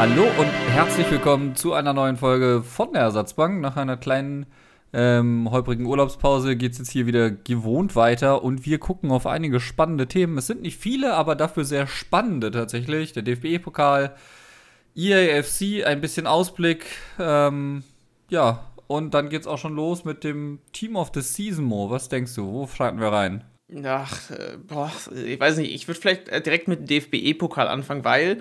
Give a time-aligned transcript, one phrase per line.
[0.00, 3.60] Hallo und herzlich willkommen zu einer neuen Folge von der Ersatzbank.
[3.60, 4.46] Nach einer kleinen
[4.94, 9.60] ähm, holprigen Urlaubspause geht es jetzt hier wieder gewohnt weiter und wir gucken auf einige
[9.60, 10.38] spannende Themen.
[10.38, 13.12] Es sind nicht viele, aber dafür sehr spannende tatsächlich.
[13.12, 14.16] Der DFB-Pokal,
[14.96, 16.86] EAFC, ein bisschen Ausblick.
[17.18, 17.84] Ähm,
[18.30, 21.90] ja, und dann geht es auch schon los mit dem Team of the Season, Mo.
[21.90, 22.50] Was denkst du?
[22.50, 23.44] Wo starten wir rein?
[23.84, 24.90] Ach, äh, boah,
[25.26, 25.74] ich weiß nicht.
[25.74, 28.40] Ich würde vielleicht äh, direkt mit dem DFB-Pokal anfangen, weil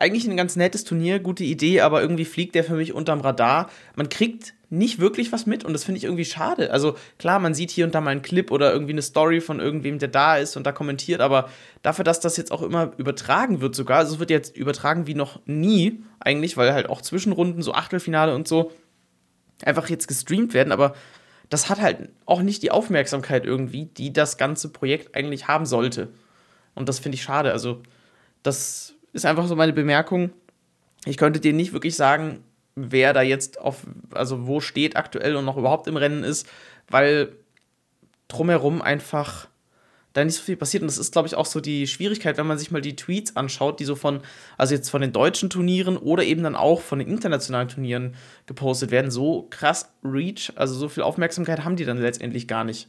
[0.00, 3.70] eigentlich ein ganz nettes Turnier, gute Idee, aber irgendwie fliegt der für mich unterm Radar.
[3.94, 6.72] Man kriegt nicht wirklich was mit und das finde ich irgendwie schade.
[6.72, 9.60] Also klar, man sieht hier und da mal einen Clip oder irgendwie eine Story von
[9.60, 11.50] irgendwem, der da ist und da kommentiert, aber
[11.82, 15.14] dafür, dass das jetzt auch immer übertragen wird sogar, also es wird jetzt übertragen wie
[15.14, 18.72] noch nie eigentlich, weil halt auch Zwischenrunden, so Achtelfinale und so,
[19.62, 20.94] einfach jetzt gestreamt werden, aber
[21.50, 26.08] das hat halt auch nicht die Aufmerksamkeit irgendwie, die das ganze Projekt eigentlich haben sollte.
[26.74, 27.52] Und das finde ich schade.
[27.52, 27.82] Also
[28.44, 30.30] das ist einfach so meine Bemerkung.
[31.04, 32.44] Ich könnte dir nicht wirklich sagen,
[32.74, 36.46] wer da jetzt auf, also wo steht aktuell und noch überhaupt im Rennen ist,
[36.88, 37.32] weil
[38.28, 39.48] drumherum einfach
[40.12, 40.82] da nicht so viel passiert.
[40.82, 43.36] Und das ist, glaube ich, auch so die Schwierigkeit, wenn man sich mal die Tweets
[43.36, 44.20] anschaut, die so von,
[44.58, 48.14] also jetzt von den deutschen Turnieren oder eben dann auch von den internationalen Turnieren
[48.46, 49.10] gepostet werden.
[49.10, 52.88] So krass Reach, also so viel Aufmerksamkeit haben die dann letztendlich gar nicht.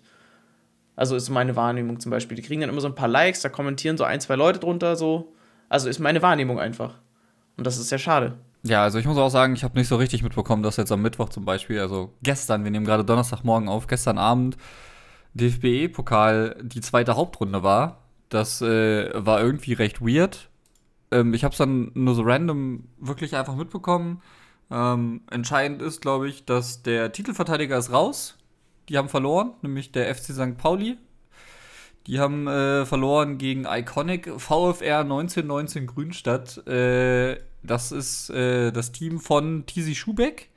[0.95, 2.35] Also ist meine Wahrnehmung zum Beispiel.
[2.35, 4.95] Die kriegen dann immer so ein paar Likes, da kommentieren so ein, zwei Leute drunter,
[4.95, 5.33] so.
[5.71, 6.95] Also ist meine Wahrnehmung einfach.
[7.55, 8.37] Und das ist sehr schade.
[8.61, 11.01] Ja, also ich muss auch sagen, ich habe nicht so richtig mitbekommen, dass jetzt am
[11.01, 14.57] Mittwoch zum Beispiel, also gestern, wir nehmen gerade Donnerstagmorgen auf, gestern Abend
[15.33, 18.03] DFB-Pokal die zweite Hauptrunde war.
[18.27, 20.49] Das äh, war irgendwie recht weird.
[21.09, 24.21] Ähm, ich habe es dann nur so random wirklich einfach mitbekommen.
[24.69, 28.37] Ähm, entscheidend ist, glaube ich, dass der Titelverteidiger ist raus.
[28.89, 30.57] Die haben verloren, nämlich der FC St.
[30.57, 30.97] Pauli
[32.07, 36.65] die haben äh, verloren gegen Iconic VfR 1919 Grünstadt.
[36.67, 40.49] Äh, das ist äh, das Team von Tizi Schubeck.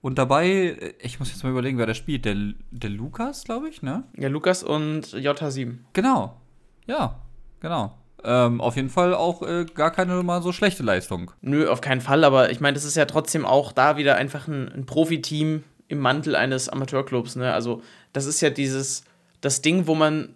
[0.00, 2.24] Und dabei, äh, ich muss jetzt mal überlegen, wer da spielt.
[2.24, 2.36] Der,
[2.70, 4.04] der Lukas, glaube ich, ne?
[4.16, 5.78] Ja, Lukas und J7.
[5.92, 6.40] Genau.
[6.86, 7.20] Ja,
[7.60, 7.98] genau.
[8.24, 11.30] Ähm, auf jeden Fall auch äh, gar keine mal so schlechte Leistung.
[11.40, 14.48] Nö, auf keinen Fall, aber ich meine, das ist ja trotzdem auch da wieder einfach
[14.48, 17.52] ein, ein Profiteam im Mantel eines Amateurclubs, ne?
[17.52, 17.82] Also,
[18.12, 19.04] das ist ja dieses,
[19.40, 20.34] das Ding, wo man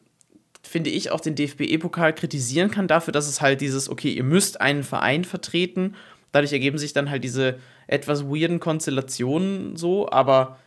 [0.62, 4.61] finde ich, auch den DFB-Pokal kritisieren kann dafür, dass es halt dieses, okay, ihr müsst
[4.61, 5.97] einen Verein vertreten.
[6.31, 10.59] Dadurch ergeben sich dann halt diese etwas weirden Konstellationen so, aber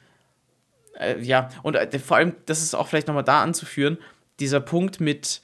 [1.00, 3.98] äh, ja, und äh, vor allem, das ist auch vielleicht nochmal da anzuführen,
[4.40, 5.42] dieser Punkt mit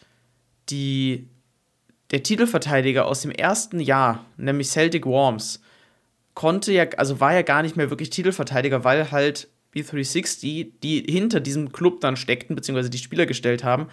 [0.70, 1.28] die,
[2.12, 5.62] der Titelverteidiger aus dem ersten Jahr, nämlich Celtic Worms,
[6.34, 11.40] konnte ja, also war ja gar nicht mehr wirklich Titelverteidiger, weil halt B360, die hinter
[11.40, 13.88] diesem Club dann steckten, beziehungsweise die Spieler gestellt haben,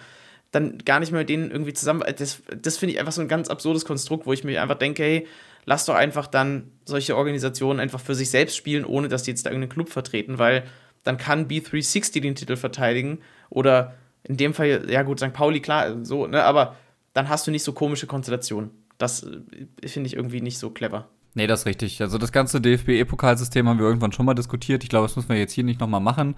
[0.51, 2.03] dann gar nicht mehr mit denen irgendwie zusammen.
[2.17, 5.03] Das, das finde ich einfach so ein ganz absurdes Konstrukt, wo ich mir einfach denke,
[5.03, 5.27] hey,
[5.65, 9.45] lass doch einfach dann solche Organisationen einfach für sich selbst spielen, ohne dass die jetzt
[9.45, 10.63] da irgendeinen Club vertreten, weil
[11.03, 15.33] dann kann B360 den Titel verteidigen oder in dem Fall, ja gut, St.
[15.33, 16.75] Pauli, klar, so, ne, aber
[17.13, 18.71] dann hast du nicht so komische Konstellationen.
[18.97, 21.07] Das äh, finde ich irgendwie nicht so clever.
[21.35, 22.01] Nee, das ist richtig.
[22.01, 24.83] Also das ganze DFB-E-Pokalsystem haben wir irgendwann schon mal diskutiert.
[24.83, 26.35] Ich glaube, das müssen wir jetzt hier nicht nochmal machen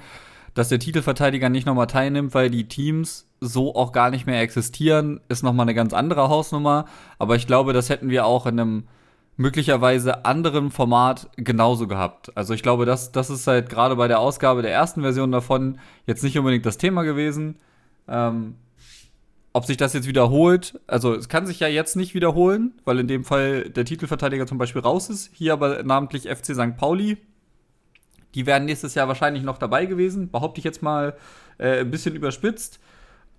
[0.54, 5.22] dass der Titelverteidiger nicht nochmal teilnimmt, weil die Teams so auch gar nicht mehr existieren,
[5.30, 6.86] ist nochmal eine ganz andere Hausnummer.
[7.18, 8.84] Aber ich glaube, das hätten wir auch in einem
[9.38, 12.36] möglicherweise anderen Format genauso gehabt.
[12.38, 15.80] Also ich glaube, das, das ist halt gerade bei der Ausgabe der ersten Version davon
[16.06, 17.56] jetzt nicht unbedingt das Thema gewesen.
[18.08, 18.56] Ähm,
[19.54, 23.08] ob sich das jetzt wiederholt, also es kann sich ja jetzt nicht wiederholen, weil in
[23.08, 25.30] dem Fall der Titelverteidiger zum Beispiel raus ist.
[25.34, 26.78] Hier aber namentlich FC St.
[26.78, 27.18] Pauli,
[28.36, 31.16] die wären nächstes Jahr wahrscheinlich noch dabei gewesen, behaupte ich jetzt mal
[31.58, 32.80] äh, ein bisschen überspitzt.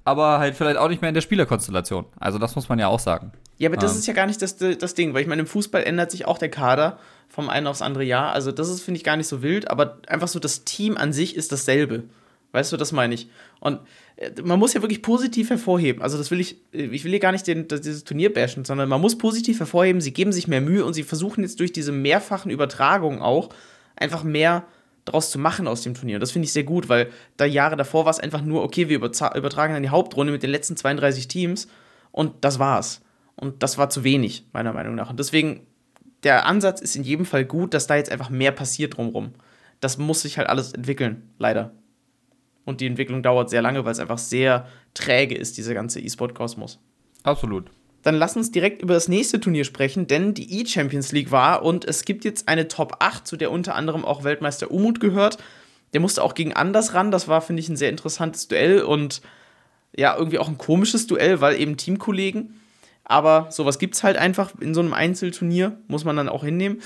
[0.04, 2.06] Aber halt vielleicht auch nicht mehr in der Spielerkonstellation.
[2.18, 3.30] Also das muss man ja auch sagen.
[3.58, 3.98] Ja, aber das ähm.
[3.98, 6.38] ist ja gar nicht das, das Ding, weil ich meine, im Fußball ändert sich auch
[6.38, 6.98] der Kader
[7.28, 8.32] vom einen aufs andere Jahr.
[8.32, 11.12] Also das ist, finde ich, gar nicht so wild, aber einfach so das Team an
[11.12, 12.02] sich ist dasselbe.
[12.50, 13.28] Weißt du, das meine ich.
[13.60, 13.80] Und
[14.16, 16.02] äh, man muss ja wirklich positiv hervorheben.
[16.02, 18.64] Also das will ich, äh, ich will hier gar nicht den, das, dieses Turnier bashen,
[18.64, 21.72] sondern man muss positiv hervorheben, sie geben sich mehr Mühe und sie versuchen jetzt durch
[21.72, 23.50] diese mehrfachen Übertragungen auch
[23.96, 24.64] einfach mehr
[25.04, 26.16] draus zu machen aus dem Turnier.
[26.16, 28.88] Und das finde ich sehr gut, weil da Jahre davor war es einfach nur, okay,
[28.88, 31.68] wir übertragen dann die Hauptrunde mit den letzten 32 Teams
[32.12, 33.02] und das war's.
[33.34, 35.10] Und das war zu wenig, meiner Meinung nach.
[35.10, 35.66] Und deswegen,
[36.22, 39.32] der Ansatz ist in jedem Fall gut, dass da jetzt einfach mehr passiert drumrum.
[39.80, 41.72] Das muss sich halt alles entwickeln, leider.
[42.64, 46.78] Und die Entwicklung dauert sehr lange, weil es einfach sehr träge ist, dieser ganze E-Sport-Kosmos.
[47.24, 47.70] Absolut.
[48.02, 51.84] Dann lass uns direkt über das nächste Turnier sprechen, denn die E-Champions League war und
[51.84, 55.38] es gibt jetzt eine Top 8, zu der unter anderem auch Weltmeister Umut gehört.
[55.92, 57.10] Der musste auch gegen Anders ran.
[57.10, 59.22] Das war, finde ich, ein sehr interessantes Duell und
[59.94, 62.60] ja, irgendwie auch ein komisches Duell, weil eben Teamkollegen.
[63.04, 66.80] Aber sowas gibt es halt einfach in so einem Einzelturnier, muss man dann auch hinnehmen.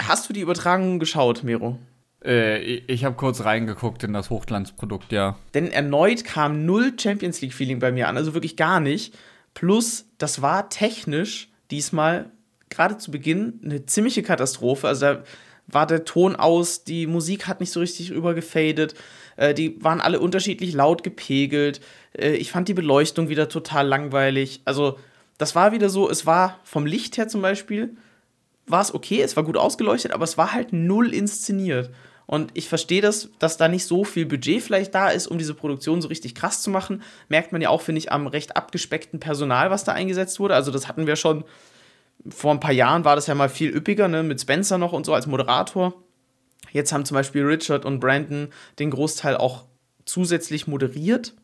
[0.00, 1.78] Hast du die Übertragung geschaut, Mero?
[2.24, 5.36] Äh, ich habe kurz reingeguckt in das Hochglanzprodukt, ja.
[5.54, 9.14] Denn erneut kam null Champions League-Feeling bei mir an, also wirklich gar nicht.
[9.54, 12.30] Plus, das war technisch diesmal
[12.70, 14.88] gerade zu Beginn eine ziemliche Katastrophe.
[14.88, 15.22] Also da
[15.66, 18.94] war der Ton aus, die Musik hat nicht so richtig rübergefadet,
[19.36, 21.80] äh, die waren alle unterschiedlich laut gepegelt.
[22.16, 24.62] Äh, ich fand die Beleuchtung wieder total langweilig.
[24.64, 24.98] Also,
[25.38, 27.96] das war wieder so, es war vom Licht her zum Beispiel,
[28.66, 31.90] war es okay, es war gut ausgeleuchtet, aber es war halt null inszeniert.
[32.26, 35.54] Und ich verstehe das, dass da nicht so viel Budget vielleicht da ist, um diese
[35.54, 37.02] Produktion so richtig krass zu machen.
[37.28, 40.54] Merkt man ja auch, finde ich, am recht abgespeckten Personal, was da eingesetzt wurde.
[40.54, 41.44] Also, das hatten wir schon
[42.28, 44.22] vor ein paar Jahren, war das ja mal viel üppiger, ne?
[44.22, 45.94] mit Spencer noch und so als Moderator.
[46.70, 48.48] Jetzt haben zum Beispiel Richard und Brandon
[48.78, 49.64] den Großteil auch
[50.04, 51.34] zusätzlich moderiert.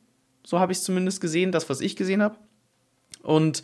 [0.44, 2.36] So habe ich es zumindest gesehen, das, was ich gesehen habe.
[3.22, 3.62] Und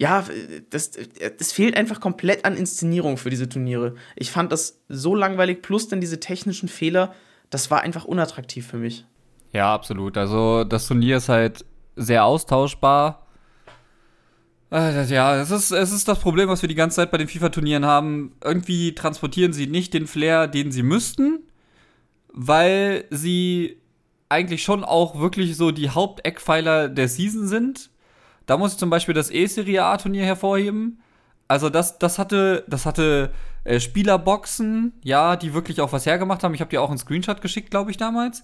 [0.00, 0.24] ja,
[0.70, 0.92] das,
[1.38, 3.96] das fehlt einfach komplett an Inszenierung für diese Turniere.
[4.16, 7.14] Ich fand das so langweilig, plus dann diese technischen Fehler,
[7.50, 9.04] das war einfach unattraktiv für mich.
[9.52, 10.16] Ja, absolut.
[10.16, 11.66] Also das Turnier ist halt
[11.96, 13.26] sehr austauschbar.
[14.72, 17.28] Äh, ja, es ist, es ist das Problem, was wir die ganze Zeit bei den
[17.28, 18.32] FIFA-Turnieren haben.
[18.42, 21.40] Irgendwie transportieren sie nicht den Flair, den sie müssten,
[22.32, 23.76] weil sie
[24.30, 27.90] eigentlich schon auch wirklich so die Haupteckpfeiler der Season sind.
[28.50, 30.98] Da muss ich zum Beispiel das E-Serie A-Turnier hervorheben.
[31.46, 33.30] Also das, das hatte, das hatte
[33.62, 36.52] äh, Spielerboxen, ja, die wirklich auch was hergemacht haben.
[36.54, 38.42] Ich habe dir auch einen Screenshot geschickt, glaube ich, damals,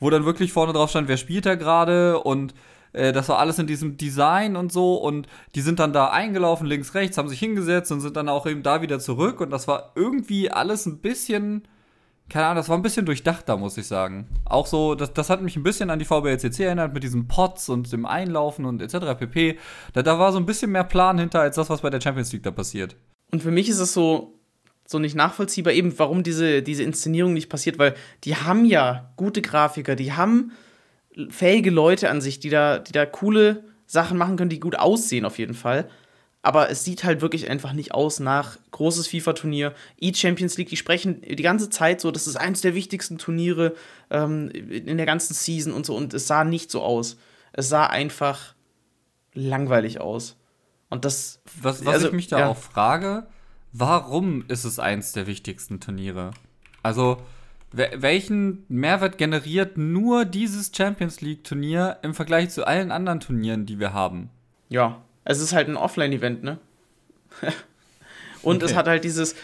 [0.00, 2.54] wo dann wirklich vorne drauf stand, wer spielt da gerade und
[2.94, 4.94] äh, das war alles in diesem Design und so.
[4.94, 8.46] Und die sind dann da eingelaufen, links, rechts, haben sich hingesetzt und sind dann auch
[8.46, 9.38] eben da wieder zurück.
[9.42, 11.68] Und das war irgendwie alles ein bisschen,
[12.32, 14.26] keine Ahnung, das war ein bisschen durchdachter, muss ich sagen.
[14.46, 17.68] Auch so, das, das hat mich ein bisschen an die VBLCC erinnert mit diesen Pots
[17.68, 19.18] und dem Einlaufen und etc.
[19.18, 19.58] pp.
[19.92, 22.32] Da, da war so ein bisschen mehr Plan hinter als das, was bei der Champions
[22.32, 22.96] League da passiert.
[23.32, 24.38] Und für mich ist es so,
[24.86, 27.94] so nicht nachvollziehbar, eben warum diese, diese Inszenierung nicht passiert, weil
[28.24, 30.52] die haben ja gute Grafiker, die haben
[31.28, 35.26] fähige Leute an sich, die da, die da coole Sachen machen können, die gut aussehen
[35.26, 35.90] auf jeden Fall.
[36.44, 39.74] Aber es sieht halt wirklich einfach nicht aus nach großes FIFA-Turnier.
[40.00, 43.76] E-Champions League, die sprechen die ganze Zeit so, das ist eines der wichtigsten Turniere
[44.10, 45.96] ähm, in der ganzen Season und so.
[45.96, 47.16] Und es sah nicht so aus.
[47.52, 48.54] Es sah einfach
[49.34, 50.36] langweilig aus.
[50.88, 51.40] Und das.
[51.60, 52.48] Was, was also, ich mich da ja.
[52.48, 53.26] auch frage,
[53.72, 56.32] warum ist es eins der wichtigsten Turniere?
[56.82, 57.22] Also,
[57.70, 63.92] welchen Mehrwert generiert nur dieses Champions League-Turnier im Vergleich zu allen anderen Turnieren, die wir
[63.94, 64.28] haben?
[64.68, 66.58] Ja, es ist halt ein Offline-Event, ne?
[68.42, 68.66] und okay.
[68.66, 69.34] es hat halt dieses.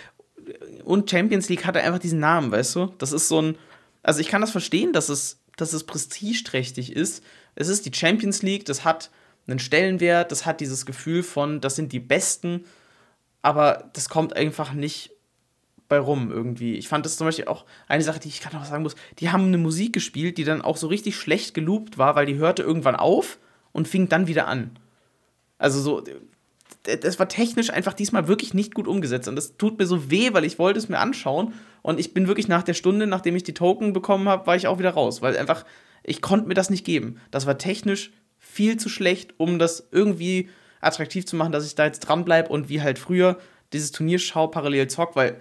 [0.85, 2.87] Und Champions League hat einfach diesen Namen, weißt du?
[2.99, 3.59] Das ist so ein.
[4.03, 7.23] Also ich kann das verstehen, dass es, dass es prestigeträchtig ist.
[7.55, 9.11] Es ist die Champions League, das hat
[9.47, 12.65] einen Stellenwert, das hat dieses Gefühl von, das sind die Besten,
[13.43, 15.11] aber das kommt einfach nicht
[15.89, 16.75] bei rum irgendwie.
[16.75, 18.95] Ich fand das zum Beispiel auch eine Sache, die ich gerade noch sagen muss.
[19.19, 22.37] Die haben eine Musik gespielt, die dann auch so richtig schlecht geloopt war, weil die
[22.37, 23.39] hörte irgendwann auf
[23.73, 24.79] und fing dann wieder an.
[25.59, 26.03] Also so,
[26.83, 29.29] das war technisch einfach diesmal wirklich nicht gut umgesetzt.
[29.29, 31.53] Und das tut mir so weh, weil ich wollte es mir anschauen.
[31.83, 34.67] Und ich bin wirklich nach der Stunde, nachdem ich die Token bekommen habe, war ich
[34.67, 35.21] auch wieder raus.
[35.21, 35.65] Weil einfach,
[36.03, 37.21] ich konnte mir das nicht geben.
[37.31, 40.49] Das war technisch viel zu schlecht, um das irgendwie
[40.81, 43.39] attraktiv zu machen, dass ich da jetzt dranbleibe und wie halt früher
[43.73, 45.41] dieses Turnierschau parallel zock, weil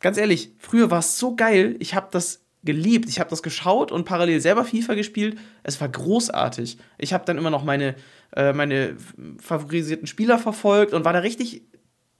[0.00, 1.76] ganz ehrlich, früher war es so geil.
[1.78, 3.08] Ich habe das geliebt.
[3.08, 5.38] Ich habe das geschaut und parallel selber FIFA gespielt.
[5.62, 6.78] Es war großartig.
[6.98, 7.94] Ich habe dann immer noch meine,
[8.34, 8.96] äh, meine
[9.38, 11.62] favorisierten Spieler verfolgt und war da richtig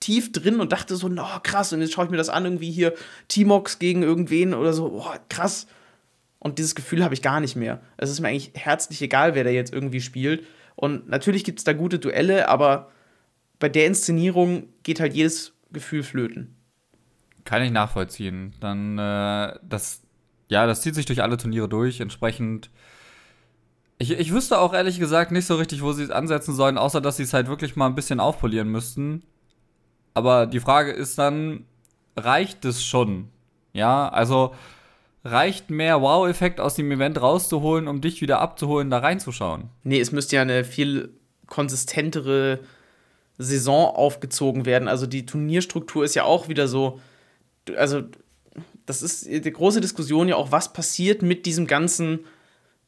[0.00, 2.70] tief drin und dachte so, oh, krass, und jetzt schaue ich mir das an, irgendwie
[2.70, 2.94] hier
[3.26, 5.66] T-Mox gegen irgendwen oder so, oh, krass.
[6.38, 7.80] Und dieses Gefühl habe ich gar nicht mehr.
[7.96, 10.46] Es ist mir eigentlich herzlich egal, wer da jetzt irgendwie spielt.
[10.76, 12.92] Und natürlich gibt es da gute Duelle, aber
[13.58, 16.54] bei der Inszenierung geht halt jedes Gefühl flöten.
[17.44, 18.54] Kann ich nachvollziehen.
[18.60, 20.02] Dann, äh, das,
[20.48, 22.00] ja, das zieht sich durch alle Turniere durch.
[22.00, 22.70] Entsprechend.
[23.98, 27.00] Ich, ich wüsste auch ehrlich gesagt nicht so richtig, wo sie es ansetzen sollen, außer
[27.00, 29.22] dass sie es halt wirklich mal ein bisschen aufpolieren müssten.
[30.14, 31.64] Aber die Frage ist dann,
[32.16, 33.28] reicht es schon?
[33.72, 34.54] Ja, also
[35.24, 39.68] reicht mehr Wow-Effekt aus dem Event rauszuholen, um dich wieder abzuholen, da reinzuschauen?
[39.82, 41.10] Nee, es müsste ja eine viel
[41.46, 42.60] konsistentere
[43.36, 44.88] Saison aufgezogen werden.
[44.88, 47.00] Also die Turnierstruktur ist ja auch wieder so,
[47.76, 48.02] also
[48.88, 52.20] das ist die große Diskussion ja auch, was passiert mit diesem ganzen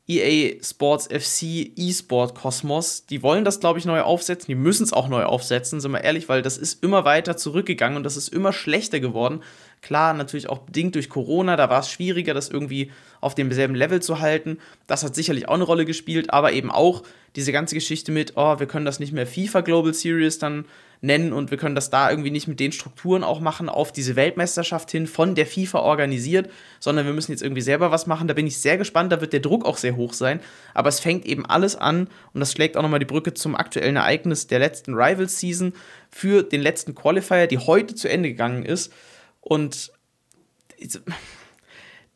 [0.08, 3.06] EA Sports FC E-Sport Kosmos.
[3.06, 4.46] Die wollen das, glaube ich, neu aufsetzen.
[4.48, 7.96] Die müssen es auch neu aufsetzen, sind wir ehrlich, weil das ist immer weiter zurückgegangen
[7.96, 9.42] und das ist immer schlechter geworden.
[9.82, 12.90] Klar, natürlich auch bedingt durch Corona, da war es schwieriger, das irgendwie
[13.22, 14.58] auf demselben Level zu halten.
[14.86, 17.02] Das hat sicherlich auch eine Rolle gespielt, aber eben auch
[17.34, 20.66] diese ganze Geschichte mit, oh, wir können das nicht mehr FIFA Global Series dann
[21.00, 24.16] nennen und wir können das da irgendwie nicht mit den Strukturen auch machen auf diese
[24.16, 28.28] Weltmeisterschaft hin von der FIFA organisiert, sondern wir müssen jetzt irgendwie selber was machen.
[28.28, 30.40] Da bin ich sehr gespannt, da wird der Druck auch sehr hoch sein,
[30.74, 33.96] aber es fängt eben alles an und das schlägt auch nochmal die Brücke zum aktuellen
[33.96, 35.72] Ereignis der letzten Rivals Season
[36.10, 38.92] für den letzten Qualifier, die heute zu Ende gegangen ist
[39.40, 39.92] und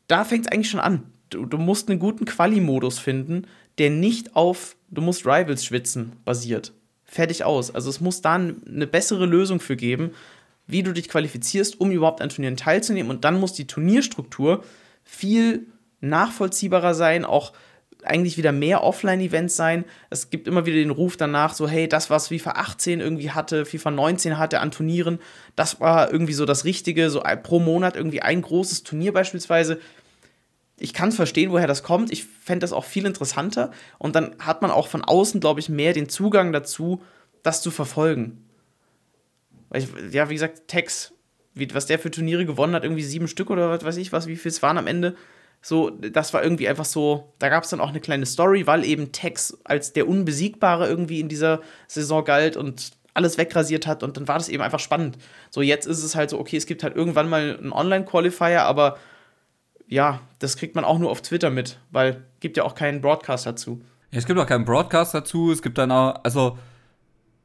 [0.08, 1.10] da fängt es eigentlich schon an.
[1.30, 3.46] Du, du musst einen guten Quali-Modus finden,
[3.78, 6.72] der nicht auf du musst Rivals schwitzen basiert
[7.14, 7.72] fertig aus.
[7.72, 10.10] Also es muss da eine bessere Lösung für geben,
[10.66, 13.10] wie du dich qualifizierst, um überhaupt an Turnieren teilzunehmen.
[13.10, 14.64] Und dann muss die Turnierstruktur
[15.04, 15.66] viel
[16.00, 17.52] nachvollziehbarer sein, auch
[18.06, 19.84] eigentlich wieder mehr Offline-Events sein.
[20.10, 23.64] Es gibt immer wieder den Ruf danach, so, hey, das, was FIFA 18 irgendwie hatte,
[23.64, 25.18] FIFA 19 hatte an Turnieren,
[25.56, 29.80] das war irgendwie so das Richtige, so pro Monat irgendwie ein großes Turnier beispielsweise
[30.78, 32.12] ich kann verstehen, woher das kommt.
[32.12, 33.70] Ich fände das auch viel interessanter.
[33.98, 37.02] Und dann hat man auch von außen, glaube ich, mehr den Zugang dazu,
[37.42, 38.44] das zu verfolgen.
[39.72, 41.12] Ich, ja, wie gesagt, Tex,
[41.54, 44.36] was der für Turniere gewonnen hat, irgendwie sieben Stück oder was weiß ich was, wie
[44.36, 45.16] viel es waren am Ende.
[45.62, 48.84] So, das war irgendwie einfach so, da gab es dann auch eine kleine Story, weil
[48.84, 54.16] eben Tex als der Unbesiegbare irgendwie in dieser Saison galt und alles wegrasiert hat und
[54.16, 55.16] dann war das eben einfach spannend.
[55.50, 58.98] So, jetzt ist es halt so, okay, es gibt halt irgendwann mal einen Online-Qualifier, aber
[59.86, 63.46] ja, das kriegt man auch nur auf Twitter mit, weil gibt ja auch keinen Broadcast
[63.46, 63.82] dazu.
[64.10, 65.50] Es gibt auch keinen Broadcast dazu.
[65.50, 66.58] Es gibt dann auch, also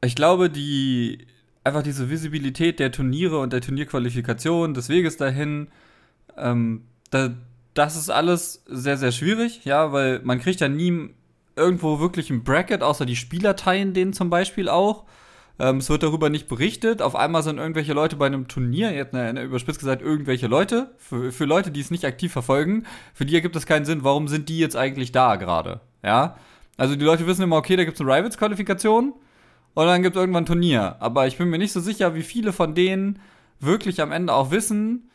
[0.04, 1.26] ich glaube, die
[1.64, 5.68] einfach diese Visibilität der Turniere und der Turnierqualifikation, des Weges dahin,
[6.36, 7.30] ähm, da,
[7.74, 11.10] das ist alles sehr, sehr schwierig, ja, weil man kriegt ja nie
[11.56, 15.04] irgendwo wirklich ein Bracket, außer die Spieler teilen den zum Beispiel auch.
[15.58, 17.02] Ähm, es wird darüber nicht berichtet.
[17.02, 20.94] Auf einmal sind irgendwelche Leute bei einem Turnier, jetzt ne, überspitzt gesagt, irgendwelche Leute.
[20.96, 24.26] Für, für Leute, die es nicht aktiv verfolgen, für die ergibt es keinen Sinn, warum
[24.26, 25.80] sind die jetzt eigentlich da gerade?
[26.02, 26.36] Ja.
[26.76, 29.12] Also die Leute wissen immer, okay, da gibt es eine Rivals-Qualifikation
[29.74, 30.96] und dann gibt es irgendwann ein Turnier.
[30.98, 33.20] Aber ich bin mir nicht so sicher, wie viele von denen
[33.60, 35.10] wirklich am Ende auch wissen,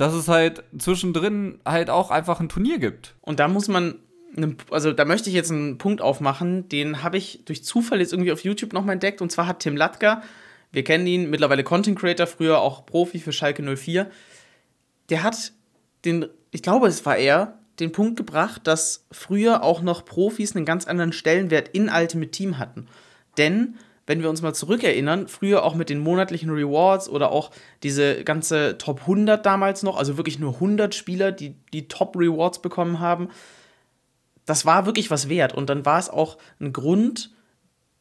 [0.00, 3.14] dass es halt zwischendrin halt auch einfach ein Turnier gibt.
[3.20, 3.96] Und da muss man
[4.70, 8.32] also da möchte ich jetzt einen Punkt aufmachen, den habe ich durch Zufall jetzt irgendwie
[8.32, 9.20] auf YouTube nochmal entdeckt.
[9.20, 10.22] Und zwar hat Tim Latka,
[10.72, 14.08] wir kennen ihn, mittlerweile Content Creator, früher auch Profi für Schalke 04,
[15.08, 15.52] der hat
[16.04, 20.64] den, ich glaube, es war er, den Punkt gebracht, dass früher auch noch Profis einen
[20.64, 22.86] ganz anderen Stellenwert in Ultimate Team hatten.
[23.36, 27.50] Denn, wenn wir uns mal zurückerinnern, früher auch mit den monatlichen Rewards oder auch
[27.82, 32.60] diese ganze Top 100 damals noch, also wirklich nur 100 Spieler, die die Top Rewards
[32.60, 33.28] bekommen haben,
[34.46, 35.54] das war wirklich was wert.
[35.54, 37.30] Und dann war es auch ein Grund,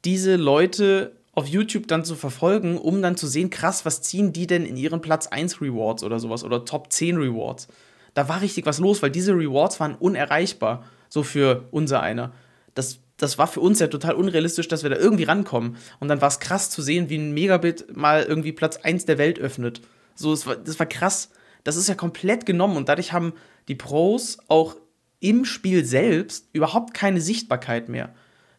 [0.06, 4.48] diese Leute auf YouTube dann zu verfolgen, um dann zu sehen, krass, was ziehen die
[4.48, 7.68] denn in ihren Platz 1 Rewards oder sowas oder Top 10 Rewards.
[8.14, 12.32] Da war richtig was los, weil diese Rewards waren unerreichbar, so für unser einer.
[12.74, 15.76] Das, das war für uns ja total unrealistisch, dass wir da irgendwie rankommen.
[16.00, 19.18] Und dann war es krass zu sehen, wie ein Megabit mal irgendwie Platz 1 der
[19.18, 19.82] Welt öffnet.
[20.16, 21.30] So, das war, das war krass.
[21.66, 23.34] Das ist ja komplett genommen und dadurch haben
[23.68, 24.78] die Pros auch
[25.20, 28.14] im Spiel selbst überhaupt keine Sichtbarkeit mehr.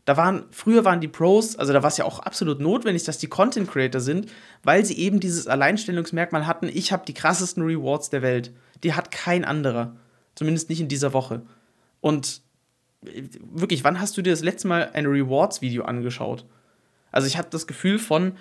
[0.04, 3.18] Da waren, früher waren die Pros, also da war es ja auch absolut notwendig, dass
[3.18, 4.30] die Content Creator sind,
[4.62, 8.52] weil sie eben dieses Alleinstellungsmerkmal hatten, ich habe die krassesten Rewards der Welt.
[8.82, 9.96] Die hat kein anderer.
[10.34, 11.42] Zumindest nicht in dieser Woche.
[12.00, 12.42] Und
[13.02, 16.45] wirklich, wann hast du dir das letzte Mal ein Rewards-Video angeschaut?
[17.12, 18.33] Also ich hatte das Gefühl von,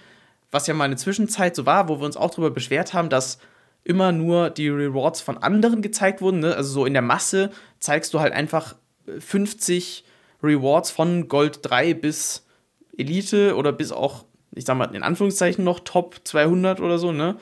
[0.52, 3.40] was ja mal eine Zwischenzeit so war, wo wir uns auch darüber beschwert haben, dass
[3.84, 6.40] immer nur die Rewards von anderen gezeigt wurden.
[6.40, 6.56] Ne?
[6.56, 8.76] Also so in der Masse zeigst du halt einfach
[9.20, 10.04] 50
[10.44, 12.46] Rewards von Gold 3 bis
[12.98, 17.38] Elite oder bis auch, ich sag mal, in Anführungszeichen noch Top 200 oder so, ne?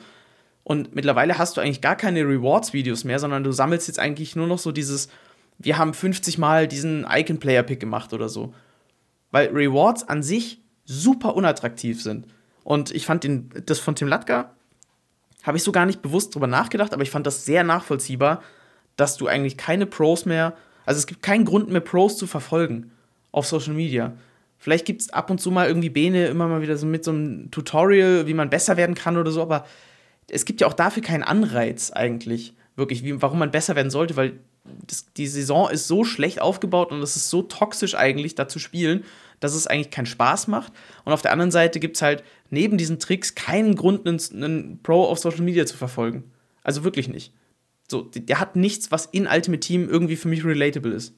[0.64, 4.46] Und mittlerweile hast du eigentlich gar keine Rewards-Videos mehr, sondern du sammelst jetzt eigentlich nur
[4.46, 5.08] noch so dieses,
[5.58, 8.54] wir haben 50 Mal diesen Icon-Player-Pick gemacht oder so.
[9.30, 12.26] Weil Rewards an sich super unattraktiv sind.
[12.64, 14.52] Und ich fand den, das von Tim Latka
[15.42, 18.42] habe ich so gar nicht bewusst drüber nachgedacht, aber ich fand das sehr nachvollziehbar,
[18.96, 22.90] dass du eigentlich keine Pros mehr, also es gibt keinen Grund mehr, Pros zu verfolgen
[23.30, 24.12] auf Social Media.
[24.58, 27.12] Vielleicht gibt es ab und zu mal irgendwie Bene immer mal wieder so mit so
[27.12, 29.64] einem Tutorial, wie man besser werden kann oder so, aber
[30.28, 34.16] es gibt ja auch dafür keinen Anreiz eigentlich, wirklich, wie, warum man besser werden sollte,
[34.16, 34.40] weil
[34.86, 38.58] das, die Saison ist so schlecht aufgebaut und es ist so toxisch eigentlich, da zu
[38.58, 39.04] spielen,
[39.40, 40.72] dass es eigentlich keinen Spaß macht.
[41.04, 44.80] Und auf der anderen Seite gibt es halt neben diesen Tricks keinen Grund, einen, einen
[44.82, 46.24] Pro auf Social Media zu verfolgen.
[46.62, 47.32] Also wirklich nicht.
[47.90, 51.14] So, der hat nichts, was in Ultimate Team irgendwie für mich relatable ist.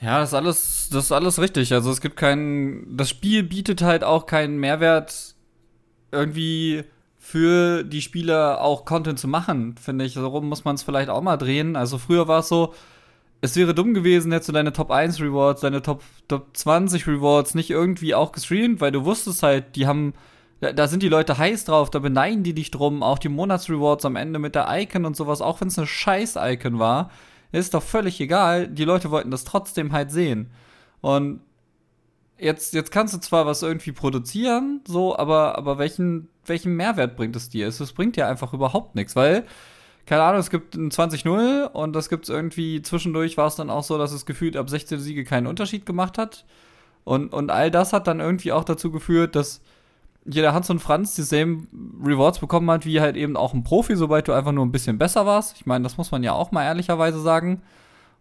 [0.00, 1.72] Ja, das ist alles, das ist alles richtig.
[1.72, 5.34] Also es gibt keinen, das Spiel bietet halt auch keinen Mehrwert
[6.12, 6.84] irgendwie
[7.26, 10.14] für die Spieler auch Content zu machen, finde ich.
[10.14, 11.74] So rum muss man es vielleicht auch mal drehen.
[11.74, 12.72] Also früher war es so,
[13.40, 17.56] es wäre dumm gewesen, hättest du deine Top 1 Rewards, deine Top, Top 20 Rewards
[17.56, 20.14] nicht irgendwie auch gestreamt, weil du wusstest halt, die haben,
[20.60, 24.04] da, da sind die Leute heiß drauf, da beneiden die dich drum, auch die Monatsrewards
[24.04, 27.10] am Ende mit der Icon und sowas, auch wenn es eine scheiß Icon war,
[27.50, 30.52] ist doch völlig egal, die Leute wollten das trotzdem halt sehen.
[31.00, 31.40] Und
[32.38, 37.36] jetzt, jetzt kannst du zwar was irgendwie produzieren, so, aber, aber welchen, welchen Mehrwert bringt
[37.36, 37.68] es dir?
[37.68, 39.44] Es bringt dir einfach überhaupt nichts, weil,
[40.06, 43.70] keine Ahnung, es gibt ein 20-0 und das gibt es irgendwie zwischendurch war es dann
[43.70, 46.44] auch so, dass es gefühlt ab 16 Siege keinen Unterschied gemacht hat.
[47.04, 49.60] Und, und all das hat dann irgendwie auch dazu geführt, dass
[50.24, 51.68] jeder Hans und Franz dieselben
[52.04, 54.98] Rewards bekommen hat, wie halt eben auch ein Profi, sobald du einfach nur ein bisschen
[54.98, 55.56] besser warst.
[55.56, 57.62] Ich meine, das muss man ja auch mal ehrlicherweise sagen.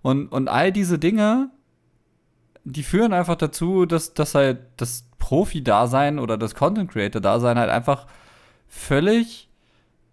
[0.04, 1.50] Und, und all diese Dinge
[2.66, 8.08] die führen einfach dazu, dass, dass halt das Profi-Dasein oder das Content-Creator-Dasein halt einfach
[8.68, 9.50] völlig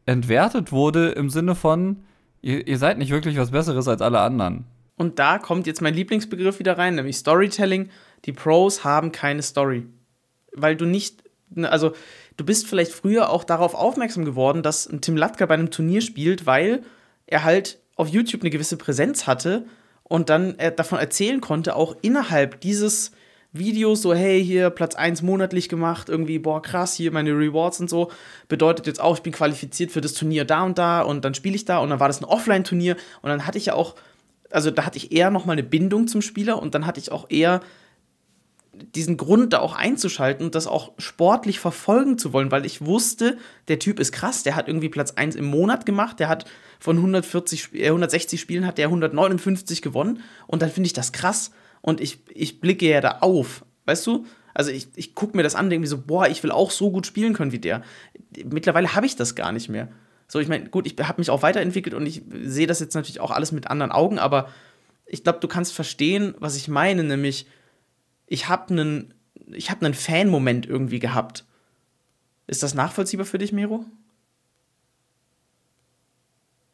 [0.05, 2.05] entwertet wurde im Sinne von,
[2.43, 4.67] ihr, ihr seid nicht wirklich was Besseres als alle anderen.
[4.97, 7.89] Und da kommt jetzt mein Lieblingsbegriff wieder rein, nämlich Storytelling.
[8.27, 9.87] Die Pros haben keine Story.
[10.53, 11.25] Weil du nicht,
[11.63, 11.93] also
[12.37, 16.03] du bist vielleicht früher auch darauf aufmerksam geworden, dass ein Tim Latka bei einem Turnier
[16.03, 16.83] spielt, weil
[17.27, 19.65] er halt auf YouTube eine gewisse Präsenz hatte
[20.05, 23.13] und dann äh, davon erzählen konnte, auch innerhalb dieses
[23.53, 27.91] Videos, so, hey, hier Platz 1 monatlich gemacht, irgendwie, boah, krass, hier meine Rewards und
[27.91, 28.11] so,
[28.49, 31.55] bedeutet jetzt auch, ich bin qualifiziert für das Turnier da und da und dann spiele
[31.55, 33.95] ich da und dann war das ein Offline-Turnier und dann hatte ich ja auch,
[34.51, 37.27] also da hatte ich eher nochmal eine Bindung zum Spieler und dann hatte ich auch
[37.29, 37.61] eher
[38.83, 43.39] diesen Grund da auch einzuschalten und das auch sportlich verfolgen zu wollen, weil ich wusste,
[43.69, 46.45] der Typ ist krass, der hat irgendwie Platz 1 im Monat gemacht, der hat
[46.81, 51.53] von 140, äh, 160 Spielen hat der 159 gewonnen und dann finde ich das krass
[51.81, 54.27] und ich, ich blicke ja da auf, weißt du?
[54.55, 56.91] Also ich, ich gucke mir das an, denke mir so, boah, ich will auch so
[56.91, 57.83] gut spielen können wie der.
[58.45, 59.89] Mittlerweile habe ich das gar nicht mehr.
[60.29, 63.21] So, ich meine, gut, ich habe mich auch weiterentwickelt und ich sehe das jetzt natürlich
[63.21, 64.49] auch alles mit anderen Augen, aber
[65.07, 67.47] ich glaube, du kannst verstehen, was ich meine, nämlich
[68.33, 69.15] ich habe einen
[69.55, 71.45] ich habe einen Fan-Moment irgendwie gehabt.
[72.47, 73.85] Ist das nachvollziehbar für dich, Miro?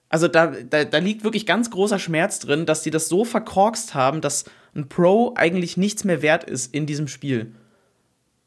[0.09, 3.95] Also da, da, da liegt wirklich ganz großer Schmerz drin, dass die das so verkorkst
[3.95, 4.45] haben, dass
[4.75, 7.53] ein Pro eigentlich nichts mehr wert ist in diesem Spiel.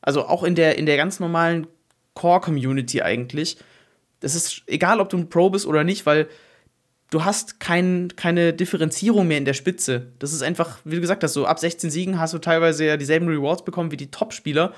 [0.01, 1.67] Also auch in der, in der ganz normalen
[2.13, 3.57] Core-Community eigentlich.
[4.21, 6.29] Das ist egal, ob du ein Pro bist oder nicht, weil
[7.11, 10.07] du hast kein, keine Differenzierung mehr in der Spitze.
[10.17, 12.97] Das ist einfach, wie du gesagt hast, so ab 16 Siegen hast du teilweise ja
[12.97, 14.73] dieselben Rewards bekommen wie die Top-Spieler.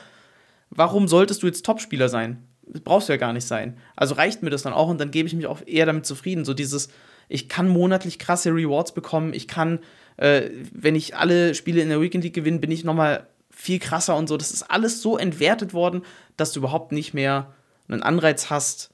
[0.70, 2.44] Warum solltest du jetzt Top-Spieler sein?
[2.66, 3.78] Das brauchst du ja gar nicht sein.
[3.96, 6.44] Also reicht mir das dann auch und dann gebe ich mich auch eher damit zufrieden.
[6.44, 6.90] So dieses,
[7.30, 9.80] ich kann monatlich krasse Rewards bekommen, ich kann,
[10.18, 14.16] äh, wenn ich alle Spiele in der Weekend League gewinne, bin ich nochmal viel krasser
[14.16, 14.38] und so.
[14.38, 16.02] Das ist alles so entwertet worden,
[16.36, 17.54] dass du überhaupt nicht mehr
[17.88, 18.90] einen Anreiz hast,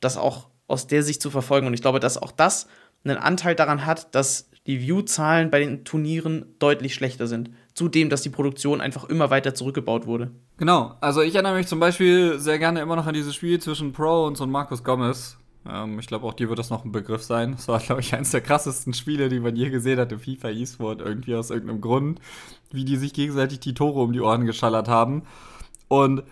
[0.00, 1.66] das auch aus der Sicht zu verfolgen.
[1.66, 2.66] Und ich glaube, dass auch das
[3.04, 7.50] einen Anteil daran hat, dass die View-Zahlen bei den Turnieren deutlich schlechter sind.
[7.74, 10.32] Zudem, dass die Produktion einfach immer weiter zurückgebaut wurde.
[10.56, 13.92] Genau, also ich erinnere mich zum Beispiel sehr gerne immer noch an dieses Spiel zwischen
[13.92, 15.36] Pro und so Markus Gomez.
[15.68, 17.52] Ähm, ich glaube, auch dir wird das noch ein Begriff sein.
[17.52, 20.50] Das war, glaube ich, eines der krassesten Spiele, die man je gesehen hat im FIFA
[20.50, 22.20] E-Sport, irgendwie aus irgendeinem Grund,
[22.72, 25.22] wie die sich gegenseitig die Tore um die Ohren geschallert haben.
[25.88, 26.24] Und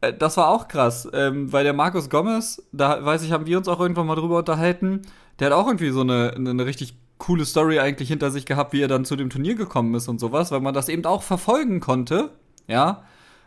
[0.00, 3.68] das war auch krass, ähm, weil der Markus Gomez, da weiß ich, haben wir uns
[3.68, 5.02] auch irgendwann mal drüber unterhalten,
[5.38, 8.80] der hat auch irgendwie so eine, eine richtig coole Story eigentlich hinter sich gehabt, wie
[8.80, 11.80] er dann zu dem Turnier gekommen ist und sowas, weil man das eben auch verfolgen
[11.80, 12.30] konnte,
[12.66, 13.02] ja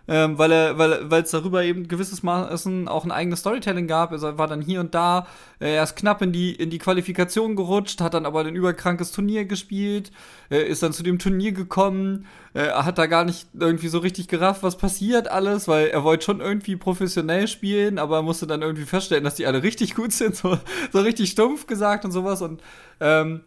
[0.08, 4.12] ähm, weil er, weil es darüber eben gewisses Maßen auch ein eigenes Storytelling gab.
[4.12, 5.28] Er war dann hier und da,
[5.60, 9.12] äh, er ist knapp in die, in die Qualifikation gerutscht, hat dann aber ein überkrankes
[9.12, 10.12] Turnier gespielt,
[10.50, 14.28] äh, ist dann zu dem Turnier gekommen, äh, hat da gar nicht irgendwie so richtig
[14.28, 18.86] gerafft, was passiert alles, weil er wollte schon irgendwie professionell spielen, aber musste dann irgendwie
[18.86, 20.58] feststellen, dass die alle richtig gut sind, so,
[20.92, 22.62] so richtig stumpf gesagt und sowas und
[23.00, 23.42] ähm,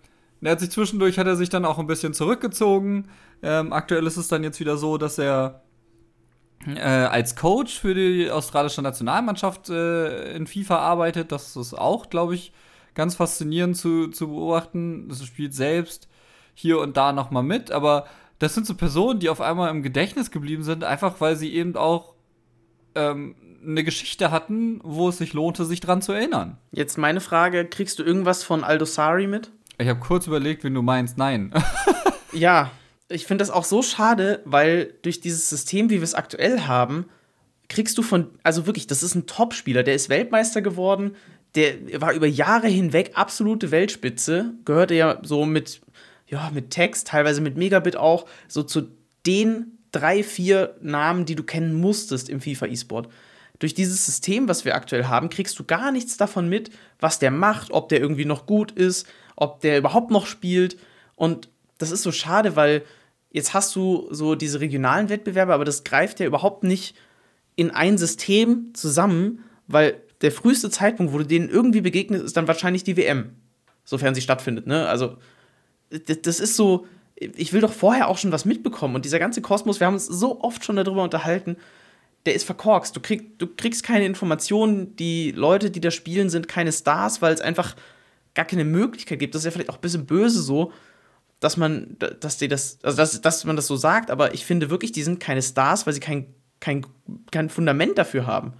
[0.44, 3.08] er hat sich zwischendurch, hat er sich dann auch ein bisschen zurückgezogen.
[3.42, 5.63] Ähm, aktuell ist es dann jetzt wieder so, dass er
[6.66, 11.32] äh, als Coach für die australische Nationalmannschaft äh, in FIFA arbeitet.
[11.32, 12.52] Das ist auch, glaube ich,
[12.94, 15.08] ganz faszinierend zu, zu beobachten.
[15.08, 16.08] Das spielt selbst
[16.54, 18.06] hier und da nochmal mit, aber
[18.38, 21.76] das sind so Personen, die auf einmal im Gedächtnis geblieben sind, einfach weil sie eben
[21.76, 22.14] auch
[22.94, 23.34] ähm,
[23.66, 26.58] eine Geschichte hatten, wo es sich lohnte, sich dran zu erinnern.
[26.70, 29.50] Jetzt meine Frage: Kriegst du irgendwas von Aldo Sari mit?
[29.78, 31.52] Ich habe kurz überlegt, wenn du meinst, nein.
[32.32, 32.70] ja,
[33.14, 37.06] ich finde das auch so schade, weil durch dieses System, wie wir es aktuell haben,
[37.68, 41.16] kriegst du von, also wirklich, das ist ein Top-Spieler, der ist Weltmeister geworden,
[41.54, 45.80] der war über Jahre hinweg absolute Weltspitze, gehörte ja so mit,
[46.26, 48.88] ja, mit Text, teilweise mit Megabit auch, so zu
[49.24, 53.08] den drei, vier Namen, die du kennen musstest im FIFA E-Sport.
[53.60, 57.30] durch dieses System, was wir aktuell haben, kriegst du gar nichts davon mit, was der
[57.30, 60.76] macht, ob der irgendwie noch gut ist, ob der überhaupt noch spielt.
[61.14, 61.48] Und
[61.78, 62.82] das ist so schade, weil
[63.34, 66.94] jetzt hast du so diese regionalen Wettbewerbe, aber das greift ja überhaupt nicht
[67.56, 72.46] in ein System zusammen, weil der früheste Zeitpunkt, wo du denen irgendwie begegnest, ist dann
[72.46, 73.30] wahrscheinlich die WM,
[73.84, 74.68] sofern sie stattfindet.
[74.68, 74.86] Ne?
[74.86, 75.16] Also
[75.90, 78.94] das, das ist so, ich will doch vorher auch schon was mitbekommen.
[78.94, 81.56] Und dieser ganze Kosmos, wir haben uns so oft schon darüber unterhalten,
[82.26, 82.94] der ist verkorkst.
[82.94, 87.34] Du, krieg, du kriegst keine Informationen, die Leute, die da spielen, sind keine Stars, weil
[87.34, 87.74] es einfach
[88.34, 89.34] gar keine Möglichkeit gibt.
[89.34, 90.72] Das ist ja vielleicht auch ein bisschen böse so,
[91.44, 94.70] dass man, dass die das, also dass, dass man das so sagt, aber ich finde
[94.70, 96.24] wirklich, die sind keine Stars, weil sie kein,
[96.58, 96.86] kein,
[97.30, 98.54] kein Fundament dafür haben.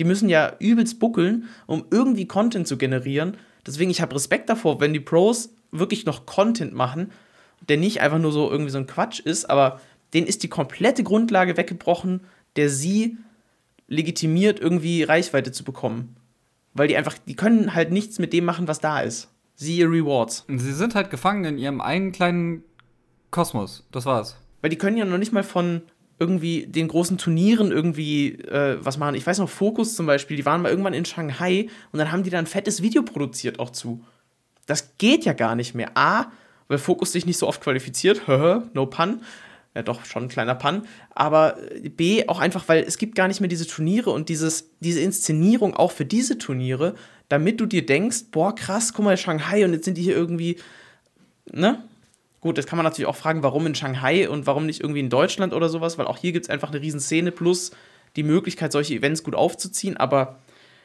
[0.00, 3.36] Die müssen ja übelst buckeln, um irgendwie Content zu generieren.
[3.64, 7.12] Deswegen, ich habe Respekt davor, wenn die Pros wirklich noch Content machen,
[7.68, 9.80] der nicht einfach nur so irgendwie so ein Quatsch ist, aber
[10.12, 12.22] denen ist die komplette Grundlage weggebrochen,
[12.56, 13.16] der sie
[13.86, 16.16] legitimiert, irgendwie Reichweite zu bekommen.
[16.74, 19.28] Weil die einfach, die können halt nichts mit dem machen, was da ist.
[19.60, 20.44] Siehe Rewards.
[20.46, 22.62] Sie sind halt gefangen in ihrem einen kleinen
[23.32, 23.84] Kosmos.
[23.90, 24.36] Das war's.
[24.60, 25.82] Weil die können ja noch nicht mal von
[26.20, 29.16] irgendwie den großen Turnieren irgendwie äh, was machen.
[29.16, 32.22] Ich weiß noch, Focus zum Beispiel, die waren mal irgendwann in Shanghai und dann haben
[32.22, 34.04] die da ein fettes Video produziert auch zu.
[34.66, 35.90] Das geht ja gar nicht mehr.
[35.96, 36.30] A,
[36.68, 39.22] weil Focus sich nicht so oft qualifiziert, no pun
[39.74, 41.56] ja doch schon ein kleiner Pan, aber
[41.96, 45.74] B auch einfach, weil es gibt gar nicht mehr diese Turniere und dieses, diese Inszenierung
[45.74, 46.94] auch für diese Turniere,
[47.28, 50.56] damit du dir denkst, boah, krass, guck mal, Shanghai und jetzt sind die hier irgendwie,
[51.52, 51.82] ne?
[52.40, 55.10] Gut, das kann man natürlich auch fragen, warum in Shanghai und warum nicht irgendwie in
[55.10, 57.72] Deutschland oder sowas, weil auch hier gibt es einfach eine Riesenszene plus
[58.16, 60.38] die Möglichkeit, solche Events gut aufzuziehen, aber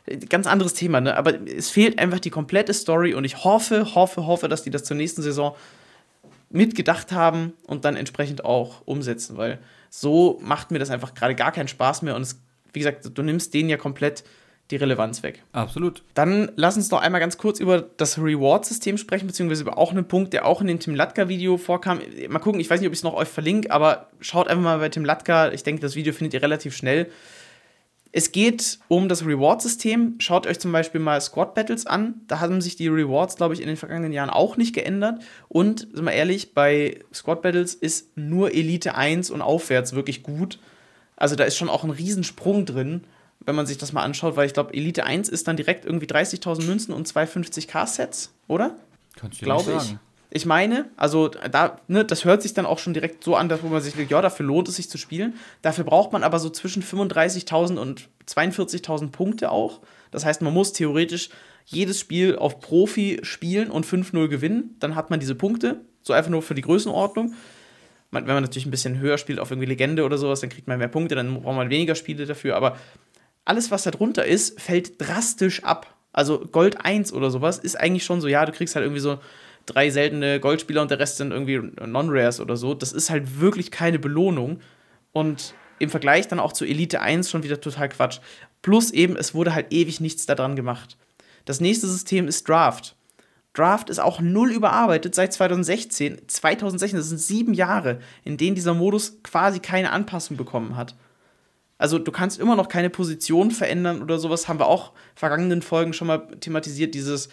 [0.06, 1.16] äh, ganz anderes Thema, ne?
[1.16, 4.84] Aber es fehlt einfach die komplette Story und ich hoffe, hoffe, hoffe, dass die das
[4.84, 5.56] zur nächsten Saison
[6.50, 11.52] mitgedacht haben und dann entsprechend auch umsetzen, weil so macht mir das einfach gerade gar
[11.52, 12.40] keinen Spaß mehr und es,
[12.74, 14.24] wie gesagt, du nimmst denen ja komplett
[14.74, 15.44] die Relevanz weg.
[15.52, 16.02] Absolut.
[16.16, 20.08] Dann lass uns noch einmal ganz kurz über das Reward-System sprechen, beziehungsweise über auch einen
[20.08, 22.00] Punkt, der auch in dem Tim Latka-Video vorkam.
[22.28, 24.80] Mal gucken, ich weiß nicht, ob ich es noch euch verlinke, aber schaut einfach mal
[24.80, 25.52] bei Tim Latka.
[25.52, 27.10] Ich denke, das Video findet ihr relativ schnell.
[28.12, 30.16] Es geht um das Reward-System.
[30.18, 32.22] Schaut euch zum Beispiel mal Squad Battles an.
[32.28, 35.22] Da haben sich die Rewards, glaube ich, in den vergangenen Jahren auch nicht geändert.
[35.50, 40.60] Und, sind wir ehrlich, bei Squad Battles ist nur Elite 1 und aufwärts wirklich gut.
[41.16, 43.04] Also da ist schon auch ein Riesensprung drin,
[43.46, 46.06] wenn man sich das mal anschaut, weil ich glaube, Elite 1 ist dann direkt irgendwie
[46.06, 48.76] 30.000 Münzen und 250k-Sets, oder?
[49.16, 49.82] Kannst du glaube ich.
[49.82, 50.00] Sagen.
[50.36, 53.62] Ich meine, also da, ne, das hört sich dann auch schon direkt so an, dass
[53.62, 55.36] wo man sich denkt, ja, dafür lohnt es sich zu spielen.
[55.62, 59.82] Dafür braucht man aber so zwischen 35.000 und 42.000 Punkte auch.
[60.10, 61.30] Das heißt, man muss theoretisch
[61.66, 64.76] jedes Spiel auf Profi spielen und 5-0 gewinnen.
[64.80, 65.82] Dann hat man diese Punkte.
[66.02, 67.36] So einfach nur für die Größenordnung.
[68.10, 70.80] wenn man natürlich ein bisschen höher spielt auf irgendwie Legende oder sowas, dann kriegt man
[70.80, 72.56] mehr Punkte, dann braucht man weniger Spiele dafür.
[72.56, 72.76] Aber
[73.46, 75.96] alles, was da drunter ist, fällt drastisch ab.
[76.12, 79.20] Also Gold 1 oder sowas ist eigentlich schon so, ja, du kriegst halt irgendwie so
[79.66, 82.74] drei seltene Goldspieler und der Rest sind irgendwie Non-Rares oder so.
[82.74, 84.60] Das ist halt wirklich keine Belohnung.
[85.12, 88.20] Und im Vergleich dann auch zu Elite 1 schon wieder total Quatsch.
[88.62, 90.98] Plus eben, es wurde halt ewig nichts daran gemacht.
[91.46, 92.96] Das nächste System ist Draft.
[93.54, 96.28] Draft ist auch null überarbeitet seit 2016.
[96.28, 100.96] 2016, das sind sieben Jahre, in denen dieser Modus quasi keine Anpassung bekommen hat.
[101.84, 104.48] Also du kannst immer noch keine Position verändern oder sowas.
[104.48, 107.28] Haben wir auch vergangenen Folgen schon mal thematisiert, dieses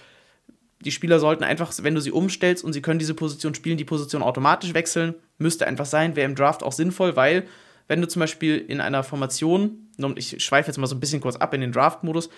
[0.80, 3.84] die Spieler sollten einfach, wenn du sie umstellst und sie können diese Position spielen, die
[3.84, 5.14] Position automatisch wechseln.
[5.38, 7.46] Müsste einfach sein, wäre im Draft auch sinnvoll, weil
[7.86, 9.86] wenn du zum Beispiel in einer Formation,
[10.16, 12.28] ich schweife jetzt mal so ein bisschen kurz ab in den Draft-Modus,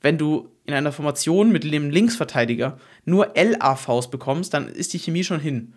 [0.00, 5.24] wenn du in einer Formation mit dem Linksverteidiger nur LAVs bekommst, dann ist die Chemie
[5.24, 5.74] schon hin.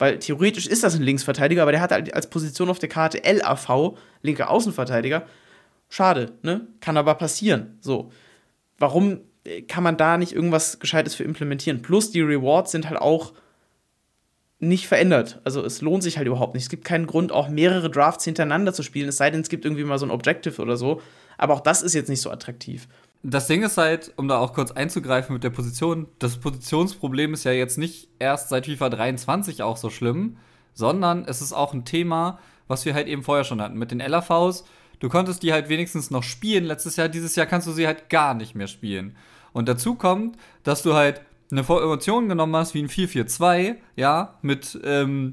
[0.00, 3.20] Weil theoretisch ist das ein Linksverteidiger, aber der hat halt als Position auf der Karte
[3.22, 5.26] LAV, linker Außenverteidiger.
[5.90, 6.66] Schade, ne?
[6.80, 7.78] Kann aber passieren.
[7.80, 8.10] So.
[8.78, 9.20] Warum
[9.68, 11.82] kann man da nicht irgendwas Gescheites für implementieren.
[11.82, 13.32] Plus die Rewards sind halt auch
[14.58, 15.40] nicht verändert.
[15.44, 16.64] Also es lohnt sich halt überhaupt nicht.
[16.64, 19.64] Es gibt keinen Grund, auch mehrere Drafts hintereinander zu spielen, es sei denn, es gibt
[19.64, 21.00] irgendwie mal so ein Objective oder so.
[21.38, 22.86] Aber auch das ist jetzt nicht so attraktiv.
[23.22, 27.44] Das Ding ist halt, um da auch kurz einzugreifen mit der Position, das Positionsproblem ist
[27.44, 30.38] ja jetzt nicht erst seit FIFA 23 auch so schlimm,
[30.72, 33.78] sondern es ist auch ein Thema, was wir halt eben vorher schon hatten.
[33.78, 34.64] Mit den LAVs,
[35.00, 38.08] du konntest die halt wenigstens noch spielen letztes Jahr, dieses Jahr kannst du sie halt
[38.08, 39.16] gar nicht mehr spielen.
[39.52, 44.78] Und dazu kommt, dass du halt eine Formation genommen hast wie ein 4-4-2, ja, mit
[44.84, 45.32] ähm,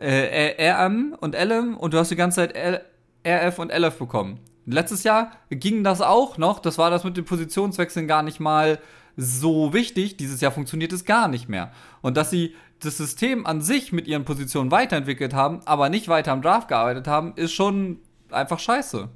[0.00, 2.80] äh, RM und LM und du hast die ganze Zeit L
[3.26, 4.40] RF und LF bekommen.
[4.70, 8.78] Letztes Jahr ging das auch noch, das war das mit den Positionswechseln gar nicht mal
[9.16, 10.18] so wichtig.
[10.18, 11.72] Dieses Jahr funktioniert es gar nicht mehr.
[12.02, 16.32] Und dass sie das System an sich mit ihren Positionen weiterentwickelt haben, aber nicht weiter
[16.32, 18.00] am Draft gearbeitet haben, ist schon
[18.30, 19.08] einfach scheiße.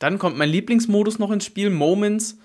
[0.00, 2.38] Dann kommt mein Lieblingsmodus noch ins Spiel, Moments.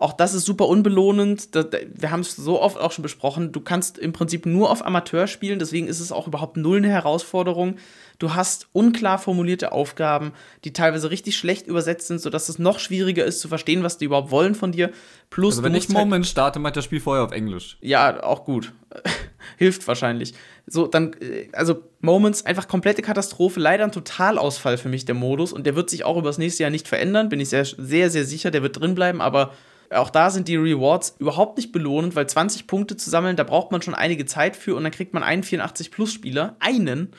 [0.00, 1.48] Auch das ist super unbelohnend.
[1.52, 3.50] wir haben es so oft auch schon besprochen.
[3.50, 6.88] Du kannst im Prinzip nur auf Amateur spielen, deswegen ist es auch überhaupt null eine
[6.88, 7.78] Herausforderung.
[8.20, 10.32] Du hast unklar formulierte Aufgaben,
[10.62, 14.04] die teilweise richtig schlecht übersetzt sind, sodass es noch schwieriger ist zu verstehen, was die
[14.04, 14.92] überhaupt wollen von dir.
[15.30, 17.76] Plus, also wenn ich halt Moment starte, macht das Spiel vorher auf Englisch.
[17.80, 18.72] Ja, auch gut.
[19.56, 20.32] Hilft wahrscheinlich.
[20.68, 23.58] So, dann, äh, also Moments, einfach komplette Katastrophe.
[23.58, 25.52] Leider ein Totalausfall für mich, der Modus.
[25.52, 28.10] Und der wird sich auch über das nächste Jahr nicht verändern, bin ich sehr, sehr,
[28.10, 28.52] sehr sicher.
[28.52, 29.52] Der wird drin bleiben, aber
[29.90, 33.72] auch da sind die Rewards überhaupt nicht belohnend, weil 20 Punkte zu sammeln, da braucht
[33.72, 37.12] man schon einige Zeit für und dann kriegt man einen 84-Plus-Spieler, einen.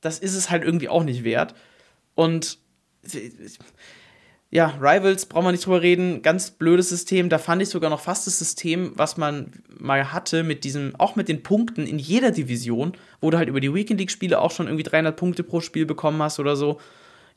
[0.00, 1.54] Das ist es halt irgendwie auch nicht wert.
[2.14, 2.58] Und
[4.52, 7.28] ja, Rivals, brauchen wir nicht drüber reden, ganz blödes System.
[7.28, 11.14] Da fand ich sogar noch fast das System, was man mal hatte, mit diesem, auch
[11.14, 14.66] mit den Punkten in jeder Division, wo du halt über die Weekend League-Spiele auch schon
[14.66, 16.80] irgendwie 300 Punkte pro Spiel bekommen hast oder so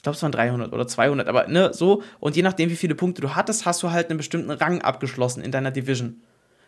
[0.03, 2.03] ich glaube, es waren 300 oder 200, aber ne, so.
[2.19, 5.41] Und je nachdem, wie viele Punkte du hattest, hast du halt einen bestimmten Rang abgeschlossen
[5.41, 6.21] in deiner Division.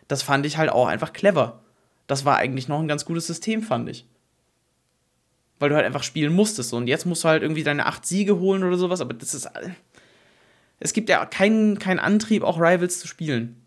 [0.07, 1.59] Das fand ich halt auch einfach clever.
[2.07, 4.07] Das war eigentlich noch ein ganz gutes System, fand ich.
[5.59, 6.71] Weil du halt einfach spielen musstest.
[6.71, 9.49] Und jetzt musst du halt irgendwie deine acht Siege holen oder sowas, aber das ist.
[10.79, 13.61] Es gibt ja keinen kein Antrieb, auch Rivals zu spielen.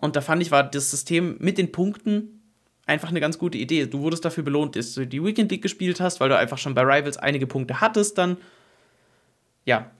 [0.00, 2.40] Und da fand ich, war das System mit den Punkten
[2.86, 3.86] einfach eine ganz gute Idee.
[3.86, 6.76] Du wurdest dafür belohnt, dass du die Weekend League gespielt hast, weil du einfach schon
[6.76, 8.36] bei Rivals einige Punkte hattest dann
[9.70, 9.90] ja,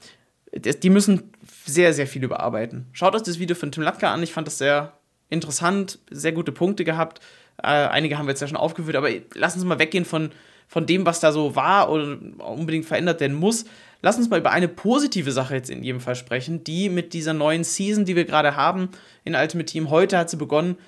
[0.53, 1.33] die müssen
[1.65, 2.87] sehr, sehr viel überarbeiten.
[2.93, 4.23] Schaut euch das Video von Tim Latka an.
[4.23, 7.21] Ich fand das sehr interessant, sehr gute Punkte gehabt.
[7.59, 10.31] Äh, einige haben wir jetzt ja schon aufgeführt, aber lass uns mal weggehen von,
[10.67, 13.65] von dem, was da so war oder unbedingt verändert werden muss.
[14.03, 17.35] Lass uns mal über eine positive Sache jetzt in jedem Fall sprechen, die mit dieser
[17.35, 18.89] neuen Season, die wir gerade haben
[19.23, 20.79] in Ultimate Team, heute hat sie begonnen,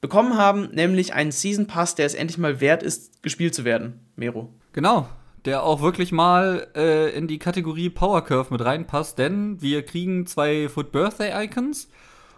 [0.00, 4.00] bekommen haben, nämlich einen Season Pass, der es endlich mal wert ist, gespielt zu werden.
[4.16, 4.48] Mero.
[4.72, 5.08] Genau,
[5.44, 10.26] der auch wirklich mal äh, in die Kategorie Power Curve mit reinpasst, denn wir kriegen
[10.26, 11.88] zwei Foot Birthday Icons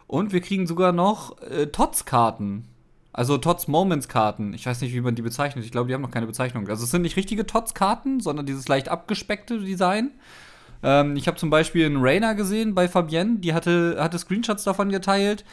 [0.07, 2.69] und wir kriegen sogar noch äh, Tots-Karten.
[3.13, 4.55] Also Tots Moments Karten.
[4.55, 5.65] Ich weiß nicht, wie man die bezeichnet.
[5.65, 6.67] Ich glaube, die haben noch keine Bezeichnung.
[6.69, 10.13] Also es sind nicht richtige Tots Karten, sondern dieses leicht abgespeckte Design.
[10.83, 14.89] Ähm, ich habe zum Beispiel einen Rainer gesehen bei Fabienne, die hatte, hatte Screenshots davon
[14.89, 15.45] geteilt.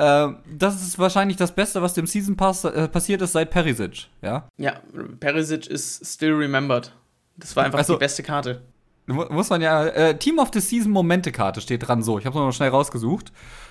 [0.00, 4.08] Äh, das ist wahrscheinlich das Beste, was dem Season Pass äh, passiert ist seit Perisic,
[4.22, 4.48] ja?
[4.56, 4.80] Ja,
[5.20, 6.94] Perisic ist still remembered.
[7.36, 8.62] Das war einfach also, die beste Karte.
[9.06, 12.18] Muss man ja, äh, Team of the Season Momente-Karte steht dran so.
[12.18, 13.30] Ich habe es noch schnell rausgesucht.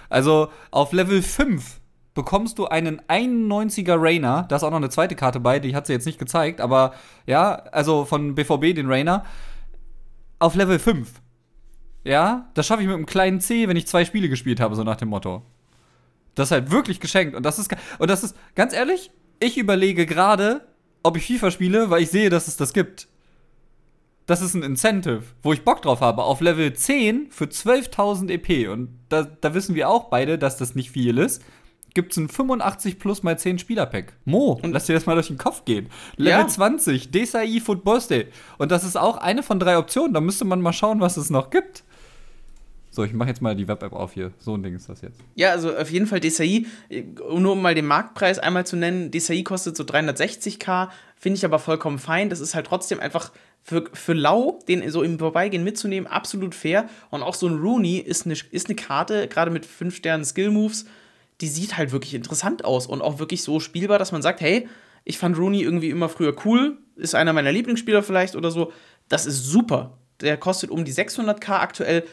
[0.10, 1.80] Also auf Level 5
[2.14, 4.46] bekommst du einen 91er Rainer.
[4.50, 6.94] Da ist auch noch eine zweite Karte bei, die hat sie jetzt nicht gezeigt, aber
[7.26, 9.26] ja, also von BVB den Rainer.
[10.38, 11.10] Auf Level 5.
[12.04, 14.84] Ja, das schaffe ich mit einem kleinen C, wenn ich zwei Spiele gespielt habe, so
[14.84, 15.44] nach dem Motto.
[16.36, 17.36] Das ist halt wirklich geschenkt.
[17.36, 20.68] Und das ist, und das ist, ganz ehrlich, ich überlege gerade,
[21.04, 23.08] ob ich FIFA spiele, weil ich sehe, dass es das gibt.
[24.26, 26.24] Das ist ein Incentive, wo ich Bock drauf habe.
[26.24, 28.70] Auf Level 10 für 12.000 EP.
[28.70, 31.44] Und da, da wissen wir auch beide, dass das nicht viel ist.
[31.96, 34.14] Gibt es ein 85 plus mal 10 Spieler Pack.
[34.26, 35.90] Mo, und lass dir das mal durch den Kopf gehen.
[36.16, 36.48] Level ja.
[36.48, 38.28] 20, Desai Foot Birthday.
[38.60, 40.14] Und das ist auch eine von drei Optionen.
[40.14, 41.84] Da müsste man mal schauen, was es noch gibt.
[43.00, 44.34] So, ich mache jetzt mal die Web-App auf hier.
[44.40, 45.22] So ein Ding ist das jetzt.
[45.36, 46.68] Ja, also auf jeden Fall DCI,
[47.16, 51.60] nur um mal den Marktpreis einmal zu nennen, DCI kostet so 360k, finde ich aber
[51.60, 52.30] vollkommen fein.
[52.30, 53.32] Das ist halt trotzdem einfach
[53.64, 56.90] für, für Lau, den so im Vorbeigehen mitzunehmen, absolut fair.
[57.10, 60.84] Und auch so ein Rooney ist eine, ist eine Karte, gerade mit 5 Sternen Skill-Moves,
[61.40, 64.68] die sieht halt wirklich interessant aus und auch wirklich so spielbar, dass man sagt, hey,
[65.06, 68.74] ich fand Rooney irgendwie immer früher cool, ist einer meiner Lieblingsspieler vielleicht oder so.
[69.08, 69.98] Das ist super.
[70.20, 72.04] Der kostet um die 600k aktuell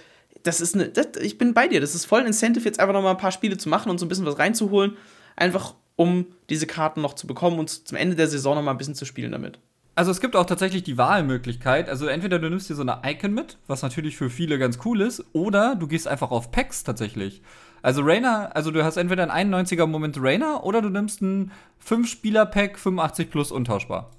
[0.46, 2.94] das ist eine, das, ich bin bei dir, das ist voll ein Incentive, jetzt einfach
[2.94, 4.96] noch mal ein paar Spiele zu machen und so ein bisschen was reinzuholen,
[5.34, 8.78] einfach um diese Karten noch zu bekommen und zum Ende der Saison noch mal ein
[8.78, 9.58] bisschen zu spielen damit.
[9.94, 13.32] Also es gibt auch tatsächlich die Wahlmöglichkeit, also entweder du nimmst dir so eine Icon
[13.32, 17.42] mit, was natürlich für viele ganz cool ist, oder du gehst einfach auf Packs tatsächlich.
[17.82, 21.50] Also Rainer, also du hast entweder einen 91er Moment Rainer oder du nimmst ein
[21.86, 24.10] 5-Spieler-Pack 85 plus untauschbar.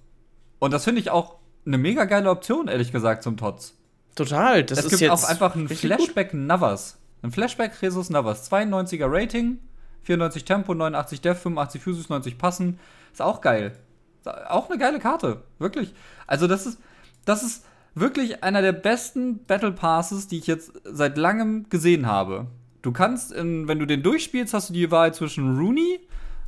[0.59, 1.35] Und das finde ich auch
[1.65, 3.77] eine mega geile Option, ehrlich gesagt, zum Tots.
[4.17, 4.63] Total.
[4.63, 6.41] Das es ist gibt jetzt auch einfach ein Flashback gut.
[6.41, 6.97] Navas.
[7.21, 8.51] Ein Flashback Jesus Navas.
[8.51, 9.59] 92er Rating,
[10.03, 12.79] 94 Tempo, 89 Def, 85 Physis, 90 Passen.
[13.13, 13.77] Ist auch geil.
[14.19, 15.43] Ist auch eine geile Karte.
[15.59, 15.93] Wirklich.
[16.25, 16.79] Also, das ist,
[17.25, 22.47] das ist wirklich einer der besten Battle Passes, die ich jetzt seit langem gesehen habe.
[22.81, 25.99] Du kannst, in, wenn du den durchspielst, hast du die Wahl zwischen Rooney,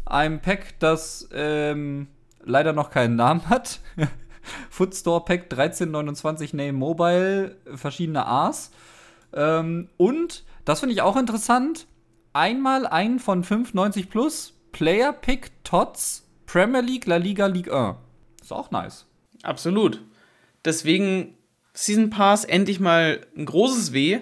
[0.06, 2.08] einem Pack, das ähm,
[2.44, 3.80] leider noch keinen Namen hat.
[4.70, 8.72] Footstore Pack 1329 Name Mobile, verschiedene A's.
[9.34, 11.88] Ähm, und, das finde ich auch interessant,
[12.34, 17.98] einmal ein von 590 plus Player Pick Tots Premier League, La Liga, Ligue 1.
[18.42, 19.06] Ist auch nice.
[19.44, 20.02] Absolut.
[20.66, 21.36] Deswegen
[21.74, 24.20] Season Pass endlich mal ein großes W.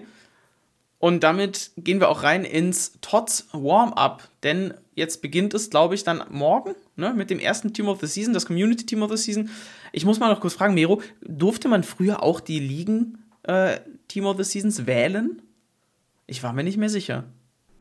[1.00, 4.28] Und damit gehen wir auch rein ins Tots Warm-Up.
[4.44, 8.08] Denn jetzt beginnt es, glaube ich, dann morgen ne, mit dem ersten Team of the
[8.08, 9.50] Season, das Community Team of the Season.
[9.92, 14.26] Ich muss mal noch kurz fragen, Mero, durfte man früher auch die Ligen äh, Team
[14.26, 15.42] of the Seasons wählen?
[16.26, 17.26] Ich war mir nicht mehr sicher.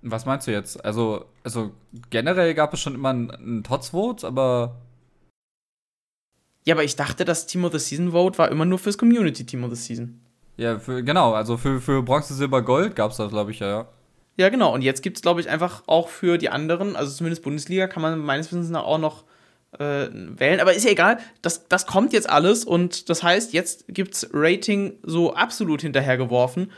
[0.03, 0.85] Was meinst du jetzt?
[0.85, 1.73] Also, also
[2.11, 4.77] generell gab es schon immer ein, Tots-Vote, aber.
[6.65, 9.45] Ja, aber ich dachte, das Team of the Season Vote war immer nur fürs Community
[9.45, 10.21] Team of the Season.
[10.57, 13.69] Ja, für, genau, also für, für Bronze, Silber, Gold gab es das, glaube ich, ja,
[13.69, 13.89] ja.
[14.39, 14.75] Ja, genau.
[14.75, 18.03] Und jetzt gibt es, glaube ich, einfach auch für die anderen, also zumindest Bundesliga, kann
[18.03, 19.25] man meines Wissens nach auch noch
[19.79, 20.61] äh, wählen.
[20.61, 24.29] Aber ist ja egal, das, das kommt jetzt alles und das heißt, jetzt gibt es
[24.33, 26.73] Rating so absolut hinterhergeworfen.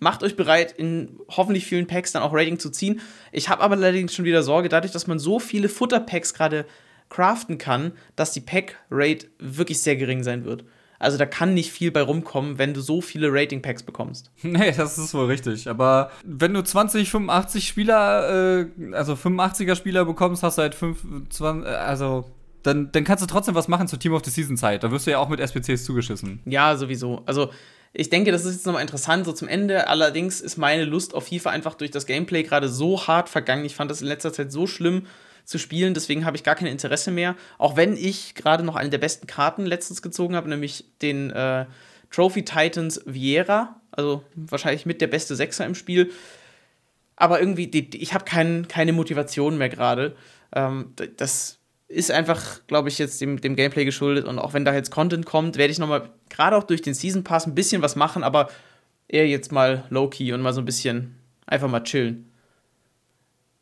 [0.00, 3.00] Macht euch bereit, in hoffentlich vielen Packs dann auch Rating zu ziehen.
[3.30, 6.66] Ich habe aber allerdings schon wieder Sorge, dadurch, dass man so viele Futterpacks gerade
[7.08, 10.64] craften kann, dass die Pack-Rate wirklich sehr gering sein wird.
[11.02, 14.30] Also da kann nicht viel bei rumkommen, wenn du so viele Rating-Packs bekommst.
[14.42, 15.68] Nee, das ist wohl richtig.
[15.68, 21.28] Aber wenn du 20, 85 Spieler, äh, also 85er Spieler bekommst, hast du halt 5,
[21.30, 22.30] 20, äh, also
[22.62, 24.84] dann, dann kannst du trotzdem was machen zur Team of the Season Zeit.
[24.84, 26.40] Da wirst du ja auch mit SPCs zugeschissen.
[26.44, 27.22] Ja, sowieso.
[27.26, 27.50] Also
[27.92, 29.88] ich denke, das ist jetzt nochmal interessant, so zum Ende.
[29.88, 33.64] Allerdings ist meine Lust auf FIFA einfach durch das Gameplay gerade so hart vergangen.
[33.64, 35.06] Ich fand das in letzter Zeit so schlimm
[35.44, 37.36] zu spielen, deswegen habe ich gar kein Interesse mehr.
[37.58, 41.66] Auch wenn ich gerade noch eine der besten Karten letztens gezogen habe, nämlich den äh,
[42.10, 43.80] Trophy Titans Vieira.
[43.90, 46.10] Also wahrscheinlich mit der beste Sechser im Spiel.
[47.16, 50.16] Aber irgendwie, die, ich habe kein, keine Motivation mehr gerade.
[50.54, 54.24] Ähm, das ist einfach, glaube ich, jetzt dem, dem Gameplay geschuldet.
[54.24, 57.22] Und auch wenn da jetzt Content kommt, werde ich nochmal, gerade auch durch den Season
[57.22, 58.48] Pass, ein bisschen was machen, aber
[59.08, 62.31] eher jetzt mal low-key und mal so ein bisschen einfach mal chillen.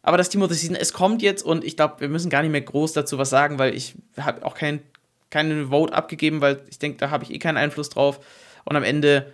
[0.02, 2.42] Aber das Team of the Season, es kommt jetzt und ich glaube, wir müssen gar
[2.42, 4.80] nicht mehr groß dazu was sagen, weil ich habe auch kein,
[5.28, 8.20] keine Vote abgegeben, weil ich denke, da habe ich eh keinen Einfluss drauf.
[8.64, 9.32] Und am Ende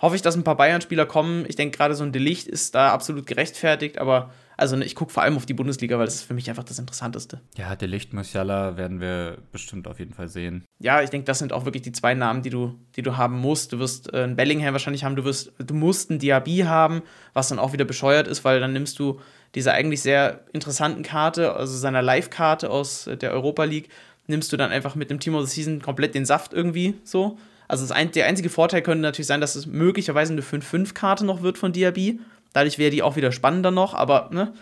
[0.00, 1.44] hoffe ich, dass ein paar Bayern-Spieler kommen.
[1.48, 5.12] Ich denke, gerade so ein Delicht ist da absolut gerechtfertigt, aber also ne, ich gucke
[5.12, 7.40] vor allem auf die Bundesliga, weil das ist für mich einfach das Interessanteste.
[7.56, 10.64] Ja, der Licht Musiala werden wir bestimmt auf jeden Fall sehen.
[10.78, 13.38] Ja, ich denke, das sind auch wirklich die zwei Namen, die du, die du haben
[13.38, 13.72] musst.
[13.72, 17.48] Du wirst äh, einen Bellingham wahrscheinlich haben, du wirst, du musst einen Diaby haben, was
[17.48, 19.20] dann auch wieder bescheuert ist, weil dann nimmst du
[19.54, 23.88] diese eigentlich sehr interessanten Karte, also seiner Live-Karte aus der Europa League,
[24.26, 27.38] nimmst du dann einfach mit dem Team of the Season komplett den Saft irgendwie so.
[27.68, 31.58] Also ein, der einzige Vorteil könnte natürlich sein, dass es möglicherweise eine 5-5-Karte noch wird
[31.58, 32.20] von Diaby.
[32.52, 34.52] Dadurch wäre die auch wieder spannender noch, aber ne?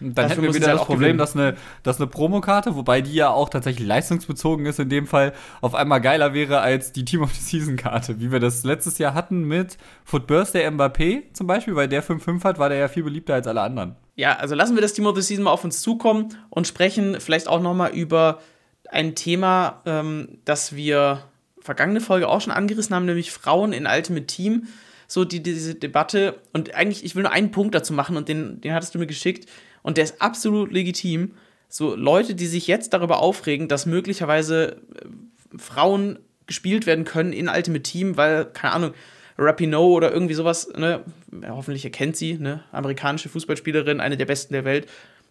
[0.00, 3.28] Dann hätten wir wieder halt das Problem, dass eine, dass eine Promokarte, wobei die ja
[3.28, 7.34] auch tatsächlich leistungsbezogen ist, in dem Fall auf einmal geiler wäre als die Team of
[7.34, 11.76] the Season Karte, wie wir das letztes Jahr hatten mit Footburst der Mbappé zum Beispiel,
[11.76, 13.96] weil der 5-5 hat, war der ja viel beliebter als alle anderen.
[14.20, 17.18] Ja, also lassen wir das Team of the Season mal auf uns zukommen und sprechen
[17.20, 18.42] vielleicht auch noch mal über
[18.90, 21.24] ein Thema, ähm, das wir
[21.62, 24.64] vergangene Folge auch schon angerissen haben, nämlich Frauen in Ultimate Team
[25.06, 26.38] so die, diese Debatte.
[26.52, 29.06] Und eigentlich, ich will nur einen Punkt dazu machen und den, den hattest du mir
[29.06, 29.48] geschickt.
[29.80, 31.32] Und der ist absolut legitim.
[31.70, 37.48] So Leute, die sich jetzt darüber aufregen, dass möglicherweise äh, Frauen gespielt werden können in
[37.48, 38.92] Ultimate Team, weil, keine Ahnung,
[39.40, 41.02] Rapinoe oder irgendwie sowas, ne,
[41.42, 44.88] ja, hoffentlich erkennt sie, ne, amerikanische Fußballspielerin, eine der besten der Welt,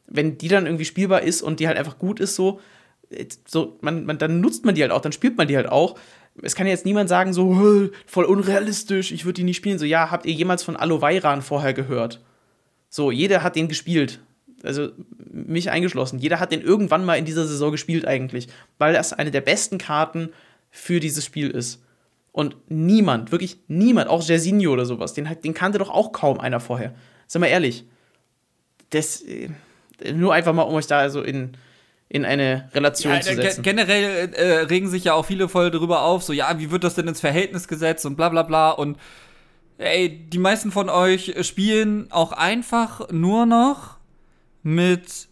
[0.07, 2.59] wenn die dann irgendwie spielbar ist und die halt einfach gut ist, so,
[3.45, 5.97] so man, man, dann nutzt man die halt auch, dann spielt man die halt auch
[6.43, 9.79] es kann jetzt niemand sagen, so voll unrealistisch, ich würde die nicht spielen.
[9.79, 12.21] So, ja, habt ihr jemals von Alovairan vorher gehört?
[12.89, 14.19] So, jeder hat den gespielt.
[14.63, 14.89] Also
[15.31, 16.19] mich eingeschlossen.
[16.19, 18.47] Jeder hat den irgendwann mal in dieser Saison gespielt, eigentlich.
[18.77, 20.29] Weil das eine der besten Karten
[20.69, 21.81] für dieses Spiel ist.
[22.31, 26.59] Und niemand, wirklich niemand, auch Jersinho oder sowas, den, den kannte doch auch kaum einer
[26.59, 26.93] vorher.
[27.27, 27.85] Sag mal ehrlich.
[28.91, 29.49] Das, äh,
[30.13, 31.57] nur einfach mal, um euch da also in,
[32.07, 33.61] in eine Relation ja, zu setzen.
[33.61, 36.95] Generell äh, regen sich ja auch viele voll darüber auf, so, ja, wie wird das
[36.95, 38.71] denn ins Verhältnis gesetzt und bla bla bla.
[38.71, 38.97] Und
[39.77, 43.97] ey, die meisten von euch spielen auch einfach nur noch
[44.63, 45.28] mit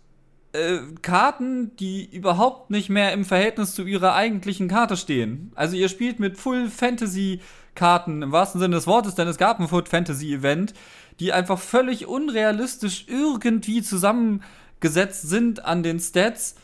[0.58, 5.52] äh, Karten, die überhaupt nicht mehr im Verhältnis zu ihrer eigentlichen Karte stehen.
[5.56, 7.41] Also ihr spielt mit Full Fantasy
[7.76, 10.74] Karten im wahrsten Sinne des Wortes, denn es gab ein Foot Fantasy Event,
[11.20, 16.56] die einfach völlig unrealistisch irgendwie zusammengesetzt sind an den Stats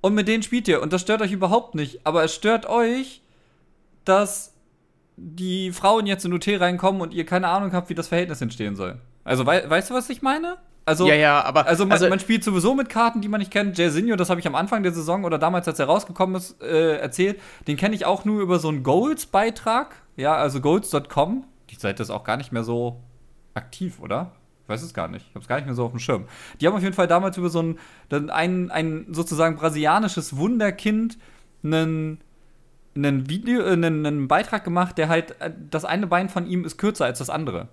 [0.00, 2.00] und mit denen spielt ihr und das stört euch überhaupt nicht.
[2.04, 3.22] Aber es stört euch,
[4.04, 4.52] dass
[5.16, 8.76] die Frauen jetzt in UT reinkommen und ihr keine Ahnung habt, wie das Verhältnis entstehen
[8.76, 9.00] soll.
[9.24, 10.58] Also wei weißt du, was ich meine?
[10.86, 11.66] Also, ja, ja, aber.
[11.66, 13.76] Also man, also, man spielt sowieso mit Karten, die man nicht kennt.
[13.76, 16.98] Jairzinho, das habe ich am Anfang der Saison oder damals, als er rausgekommen ist, äh,
[16.98, 17.40] erzählt.
[17.66, 19.96] Den kenne ich auch nur über so einen Golds-Beitrag.
[20.16, 21.44] Ja, also golds.com.
[21.70, 23.02] Die Seite ist auch gar nicht mehr so
[23.54, 24.32] aktiv, oder?
[24.62, 25.26] Ich weiß es gar nicht.
[25.28, 26.26] Ich habe es gar nicht mehr so auf dem Schirm.
[26.60, 27.78] Die haben auf jeden Fall damals über so ein,
[28.30, 31.18] ein, ein sozusagen brasilianisches Wunderkind
[31.64, 32.20] einen
[32.94, 36.64] einen Video, äh, einen, einen, Beitrag gemacht, der halt, äh, das eine Bein von ihm
[36.64, 37.68] ist kürzer als das andere.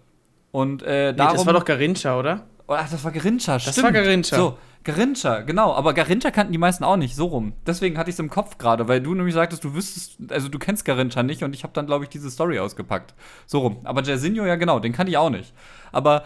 [0.51, 2.41] Und äh, darum, nee, das war doch Garincha, oder?
[2.67, 3.77] Oh, ach, das war Garincha, stimmt.
[3.77, 4.35] Das war Garincha.
[4.35, 5.73] So, Garincha, genau.
[5.73, 7.53] Aber Garincha kannten die meisten auch nicht, so rum.
[7.65, 10.59] Deswegen hatte ich es im Kopf gerade, weil du nämlich sagtest, du wüsstest, also du
[10.59, 13.13] kennst Garincha nicht und ich habe dann, glaube ich, diese Story ausgepackt.
[13.45, 13.77] So rum.
[13.83, 15.53] Aber Jairzinho, ja genau, den kannte ich auch nicht.
[15.91, 16.23] Aber,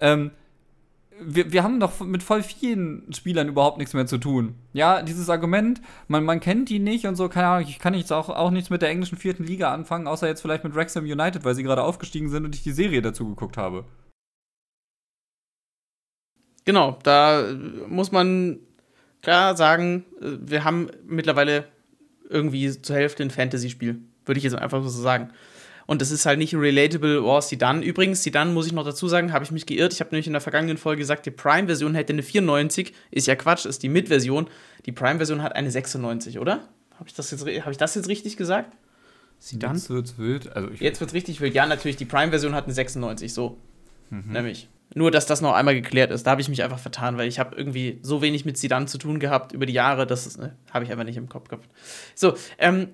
[0.00, 0.30] ähm,
[1.20, 4.54] wir, wir haben doch mit voll vielen Spielern überhaupt nichts mehr zu tun.
[4.72, 8.12] Ja, dieses Argument, man, man kennt die nicht und so, keine Ahnung, ich kann jetzt
[8.12, 11.44] auch, auch nichts mit der englischen vierten Liga anfangen, außer jetzt vielleicht mit Wrexham United,
[11.44, 13.84] weil sie gerade aufgestiegen sind und ich die Serie dazu geguckt habe.
[16.68, 17.46] Genau, da
[17.88, 18.58] muss man
[19.22, 21.64] klar sagen, wir haben mittlerweile
[22.28, 23.98] irgendwie zur Hälfte ein Fantasy-Spiel.
[24.26, 25.30] Würde ich jetzt einfach so sagen.
[25.86, 27.82] Und das ist halt nicht relatable oh, Sidan.
[27.82, 29.94] Übrigens, Sidan muss ich noch dazu sagen, habe ich mich geirrt.
[29.94, 32.92] Ich habe nämlich in der vergangenen Folge gesagt, die Prime-Version hätte eine 94.
[33.12, 34.46] Ist ja Quatsch, ist die Mid-Version.
[34.84, 36.68] Die Prime-Version hat eine 96, oder?
[36.98, 38.76] Habe ich, das jetzt, hab ich das jetzt richtig gesagt?
[39.38, 39.76] Sidan?
[39.76, 40.54] Jetzt wird's wild.
[40.54, 41.54] Also jetzt wird's richtig wild.
[41.54, 43.56] Ja, natürlich, die Prime-Version hat eine 96, so.
[44.10, 44.32] Mhm.
[44.32, 44.68] Nämlich.
[44.98, 46.26] Nur, dass das noch einmal geklärt ist.
[46.26, 48.98] Da habe ich mich einfach vertan, weil ich habe irgendwie so wenig mit Sidan zu
[48.98, 51.68] tun gehabt über die Jahre, das ne, habe ich einfach nicht im Kopf gehabt.
[52.16, 52.88] So, ähm,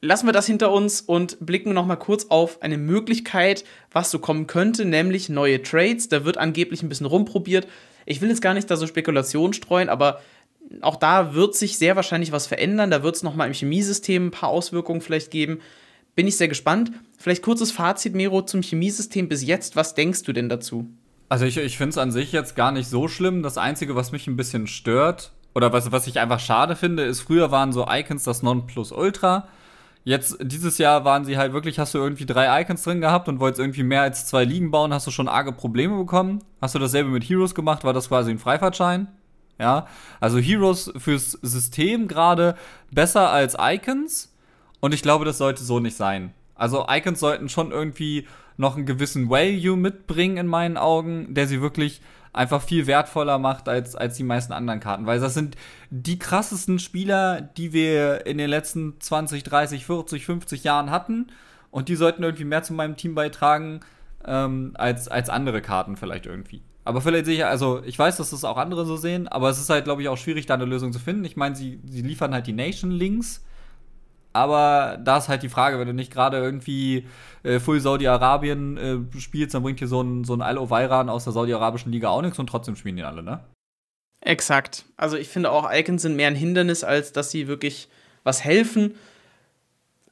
[0.00, 4.20] lassen wir das hinter uns und blicken noch mal kurz auf eine Möglichkeit, was so
[4.20, 6.08] kommen könnte, nämlich neue Trades.
[6.08, 7.66] Da wird angeblich ein bisschen rumprobiert.
[8.06, 10.20] Ich will jetzt gar nicht da so Spekulationen streuen, aber
[10.80, 12.92] auch da wird sich sehr wahrscheinlich was verändern.
[12.92, 15.58] Da wird es noch mal im Chemiesystem ein paar Auswirkungen vielleicht geben.
[16.14, 16.92] Bin ich sehr gespannt.
[17.18, 19.74] Vielleicht kurzes Fazit, Mero, zum Chemiesystem bis jetzt.
[19.74, 20.88] Was denkst du denn dazu?
[21.32, 23.42] Also ich, ich finde es an sich jetzt gar nicht so schlimm.
[23.42, 27.22] Das Einzige, was mich ein bisschen stört, oder was, was ich einfach schade finde, ist,
[27.22, 29.48] früher waren so Icons das Nonplusultra.
[30.04, 33.40] Jetzt, dieses Jahr waren sie halt wirklich, hast du irgendwie drei Icons drin gehabt und
[33.40, 36.40] wolltest irgendwie mehr als zwei Ligen bauen, hast du schon arge Probleme bekommen.
[36.60, 39.08] Hast du dasselbe mit Heroes gemacht, war das quasi ein Freifahrtschein.
[39.58, 39.86] Ja,
[40.20, 42.56] also Heroes fürs System gerade
[42.90, 44.36] besser als Icons
[44.80, 46.34] und ich glaube, das sollte so nicht sein.
[46.54, 48.26] Also Icons sollten schon irgendwie
[48.56, 52.00] noch einen gewissen Value mitbringen in meinen Augen, der sie wirklich
[52.32, 55.06] einfach viel wertvoller macht als, als die meisten anderen Karten.
[55.06, 55.56] Weil das sind
[55.90, 61.26] die krassesten Spieler, die wir in den letzten 20, 30, 40, 50 Jahren hatten.
[61.70, 63.80] Und die sollten irgendwie mehr zu meinem Team beitragen
[64.24, 66.62] ähm, als, als andere Karten vielleicht irgendwie.
[66.84, 69.60] Aber vielleicht sehe ich, also ich weiß, dass das auch andere so sehen, aber es
[69.60, 71.24] ist halt, glaube ich, auch schwierig, da eine Lösung zu finden.
[71.24, 73.44] Ich meine, sie, sie liefern halt die Nation-Links
[74.32, 77.06] aber da ist halt die Frage, wenn du nicht gerade irgendwie
[77.42, 81.32] äh, Full Saudi-Arabien äh, spielst, dann bringt dir so ein, so ein Al-Owairan aus der
[81.32, 83.40] saudi-arabischen Liga auch nichts und trotzdem spielen die alle, ne?
[84.20, 84.84] Exakt.
[84.96, 87.88] Also ich finde auch, Icons sind mehr ein Hindernis, als dass sie wirklich
[88.22, 88.94] was helfen.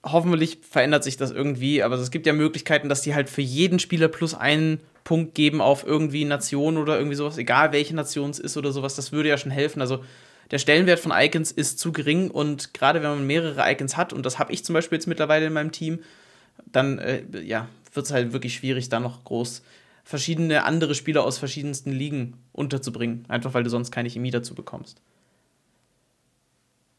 [0.05, 3.79] Hoffentlich verändert sich das irgendwie, aber es gibt ja Möglichkeiten, dass die halt für jeden
[3.79, 8.39] Spieler plus einen Punkt geben auf irgendwie Nation oder irgendwie sowas, egal welche Nation es
[8.39, 9.81] ist oder sowas, das würde ja schon helfen.
[9.81, 10.03] Also
[10.51, 14.27] der Stellenwert von Icons ist zu gering und gerade wenn man mehrere Icons hat, und
[14.27, 16.01] das habe ich zum Beispiel jetzt mittlerweile in meinem Team,
[16.67, 19.63] dann äh, ja, wird es halt wirklich schwierig, da noch groß
[20.05, 25.01] verschiedene andere Spieler aus verschiedensten Ligen unterzubringen, einfach weil du sonst keine Chemie dazu bekommst.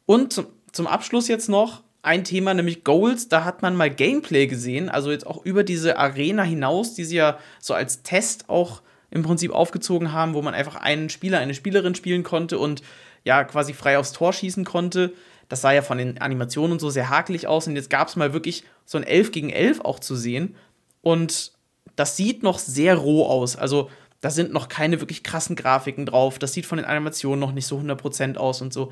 [0.05, 3.27] Und zum, zum Abschluss jetzt noch ein Thema, nämlich Goals.
[3.27, 7.17] Da hat man mal Gameplay gesehen, also jetzt auch über diese Arena hinaus, die sie
[7.17, 8.81] ja so als Test auch
[9.11, 12.81] im Prinzip aufgezogen haben, wo man einfach einen Spieler, eine Spielerin spielen konnte und
[13.23, 15.13] ja quasi frei aufs Tor schießen konnte.
[15.49, 17.67] Das sah ja von den Animationen und so sehr hakelig aus.
[17.67, 20.55] Und jetzt gab es mal wirklich so ein 11 gegen 11 auch zu sehen.
[21.01, 21.51] Und
[21.95, 23.55] das sieht noch sehr roh aus.
[23.55, 23.89] Also
[24.21, 26.39] da sind noch keine wirklich krassen Grafiken drauf.
[26.39, 28.91] Das sieht von den Animationen noch nicht so 100% aus und so.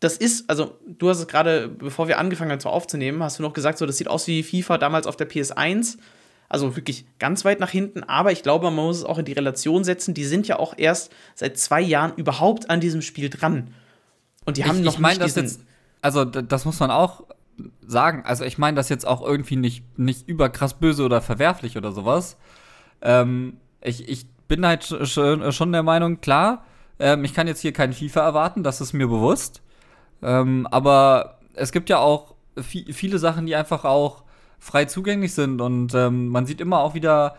[0.00, 3.42] Das ist, also du hast es gerade, bevor wir angefangen haben zu aufzunehmen, hast du
[3.42, 5.98] noch gesagt, so das sieht aus wie FIFA damals auf der PS1.
[6.48, 8.02] Also wirklich ganz weit nach hinten.
[8.04, 10.14] Aber ich glaube, man muss es auch in die Relation setzen.
[10.14, 13.74] Die sind ja auch erst seit zwei Jahren überhaupt an diesem Spiel dran.
[14.46, 15.60] Und die haben ich, noch ich mein, nicht diesen jetzt,
[16.00, 17.24] Also das muss man auch
[17.86, 18.22] sagen.
[18.24, 22.38] Also ich meine das jetzt auch irgendwie nicht, nicht überkrass böse oder verwerflich oder sowas.
[23.02, 26.64] Ähm, ich, ich bin halt schon, schon der Meinung, klar,
[26.98, 29.62] ähm, ich kann jetzt hier kein FIFA erwarten, das ist mir bewusst.
[30.22, 34.24] Ähm, aber es gibt ja auch viele Sachen, die einfach auch
[34.58, 35.60] frei zugänglich sind.
[35.60, 37.36] Und ähm, man sieht immer auch wieder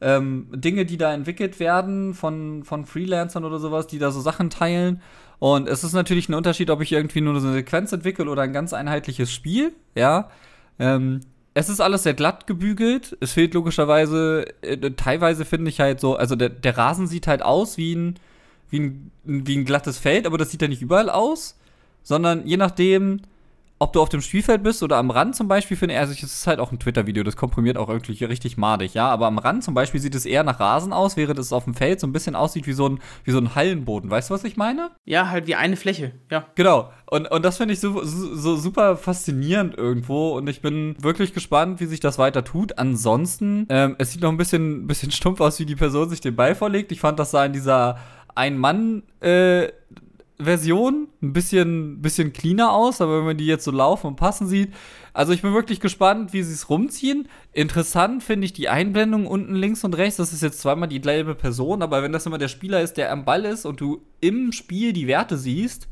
[0.00, 4.50] ähm, Dinge, die da entwickelt werden von, von Freelancern oder sowas, die da so Sachen
[4.50, 5.00] teilen.
[5.38, 8.42] Und es ist natürlich ein Unterschied, ob ich irgendwie nur so eine Sequenz entwickle oder
[8.42, 10.30] ein ganz einheitliches Spiel, ja.
[10.78, 11.20] Ähm,
[11.54, 13.16] es ist alles sehr glatt gebügelt.
[13.20, 17.42] Es fehlt logischerweise, äh, teilweise finde ich halt so, also der, der Rasen sieht halt
[17.42, 18.14] aus wie ein,
[18.70, 21.56] wie, ein, wie ein glattes Feld, aber das sieht ja nicht überall aus,
[22.02, 23.20] sondern je nachdem,
[23.78, 26.22] ob du auf dem Spielfeld bist oder am Rand zum Beispiel, finde ich, also es
[26.22, 29.08] ist halt auch ein Twitter-Video, das komprimiert auch irgendwie richtig madig, ja.
[29.08, 31.74] Aber am Rand zum Beispiel sieht es eher nach Rasen aus, während es auf dem
[31.74, 34.10] Feld so ein bisschen aussieht wie so ein, wie so ein Hallenboden.
[34.10, 34.90] Weißt du, was ich meine?
[35.04, 36.46] Ja, halt wie eine Fläche, ja.
[36.54, 36.92] Genau.
[37.10, 40.36] Und, und das finde ich so, so, so super faszinierend irgendwo.
[40.36, 42.78] Und ich bin wirklich gespannt, wie sich das weiter tut.
[42.78, 46.36] Ansonsten, ähm, es sieht noch ein bisschen, bisschen stumpf aus, wie die Person sich den
[46.36, 46.92] Ball vorlegt.
[46.92, 47.98] Ich fand, das sah in dieser
[48.34, 49.68] Ein-Mann- äh,
[50.38, 54.48] Version ein bisschen, bisschen cleaner aus, aber wenn man die jetzt so laufen und passen
[54.48, 54.72] sieht.
[55.12, 57.28] Also ich bin wirklich gespannt, wie sie es rumziehen.
[57.52, 60.16] Interessant finde ich die Einblendung unten links und rechts.
[60.16, 63.12] Das ist jetzt zweimal die gleiche Person, aber wenn das immer der Spieler ist, der
[63.12, 65.86] am Ball ist und du im Spiel die Werte siehst,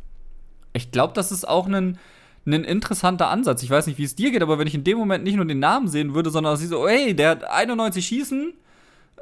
[0.73, 1.99] ich glaube, das ist auch ein,
[2.45, 3.63] ein interessanter Ansatz.
[3.63, 5.45] Ich weiß nicht, wie es dir geht, aber wenn ich in dem Moment nicht nur
[5.45, 8.55] den Namen sehen würde, sondern sie so, hey, der hat 91 Schießen,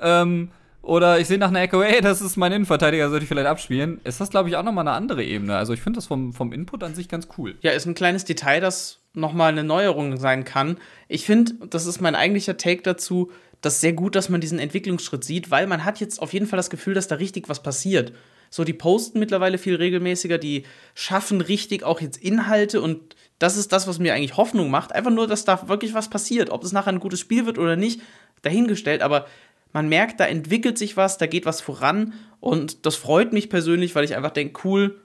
[0.01, 0.51] ähm,
[0.83, 4.01] oder ich sehe nach einer Ecke, hey, das ist mein Innenverteidiger, sollte ich vielleicht abspielen.
[4.05, 5.57] Ist das, glaube ich, auch nochmal eine andere Ebene.
[5.57, 7.57] Also ich finde das vom, vom Input an sich ganz cool.
[7.61, 10.79] Ja, ist ein kleines Detail, das nochmal eine Neuerung sein kann.
[11.09, 15.23] Ich finde, das ist mein eigentlicher Take dazu, das sehr gut, dass man diesen Entwicklungsschritt
[15.23, 18.13] sieht, weil man hat jetzt auf jeden Fall das Gefühl, dass da richtig was passiert.
[18.49, 20.65] So, die posten mittlerweile viel regelmäßiger, die
[20.95, 24.93] schaffen richtig auch jetzt Inhalte und das ist das, was mir eigentlich Hoffnung macht.
[24.93, 26.51] Einfach nur, dass da wirklich was passiert.
[26.51, 28.01] Ob es nachher ein gutes Spiel wird oder nicht,
[28.43, 29.03] dahingestellt.
[29.03, 29.27] Aber
[29.73, 33.95] man merkt, da entwickelt sich was, da geht was voran und das freut mich persönlich,
[33.95, 35.01] weil ich einfach denke, cool,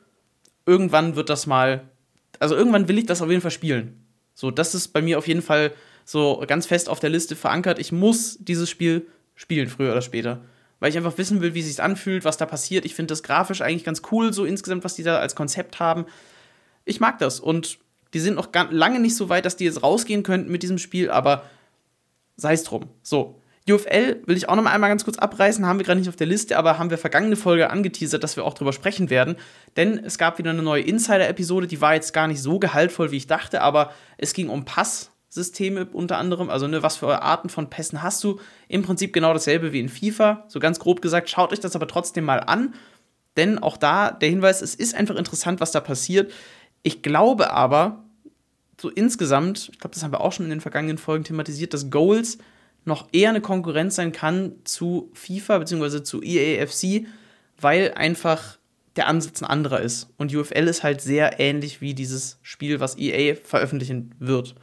[0.66, 1.90] irgendwann wird das mal,
[2.40, 4.06] also irgendwann will ich das auf jeden Fall spielen.
[4.34, 5.72] So, das ist bei mir auf jeden Fall
[6.04, 7.80] so ganz fest auf der Liste verankert.
[7.80, 10.42] Ich muss dieses Spiel spielen, früher oder später.
[10.80, 12.86] Weil ich einfach wissen will, wie es sich anfühlt, was da passiert.
[12.86, 16.06] Ich finde das grafisch eigentlich ganz cool, so insgesamt, was die da als Konzept haben.
[16.84, 17.80] Ich mag das und
[18.14, 21.10] die sind noch lange nicht so weit, dass die jetzt rausgehen könnten mit diesem Spiel,
[21.10, 21.50] aber
[22.38, 22.90] sei es drum.
[23.02, 26.10] So, UFL will ich auch noch mal einmal ganz kurz abreißen, haben wir gerade nicht
[26.10, 29.38] auf der Liste, aber haben wir vergangene Folge angeteasert, dass wir auch drüber sprechen werden.
[29.76, 33.18] Denn es gab wieder eine neue Insider-Episode, die war jetzt gar nicht so gehaltvoll, wie
[33.18, 37.72] ich dachte, aber es ging um Passsysteme unter anderem, also ne, was für Arten von
[37.72, 38.40] Pässen hast du.
[38.68, 40.46] Im Prinzip genau dasselbe wie in FIFA.
[40.48, 42.76] So ganz grob gesagt, schaut euch das aber trotzdem mal an.
[43.36, 46.32] Denn auch da der Hinweis, es ist einfach interessant, was da passiert.
[46.84, 48.04] Ich glaube aber,
[48.80, 51.90] so insgesamt, ich glaube, das haben wir auch schon in den vergangenen Folgen thematisiert, dass
[51.90, 52.38] Goals
[52.86, 56.04] noch eher eine Konkurrenz sein kann zu FIFA bzw.
[56.04, 57.06] zu EAFC,
[57.60, 58.58] weil einfach
[58.96, 60.14] der Ansatz ein anderer ist.
[60.18, 64.56] Und UFL ist halt sehr ähnlich wie dieses Spiel, was EA veröffentlichen wird.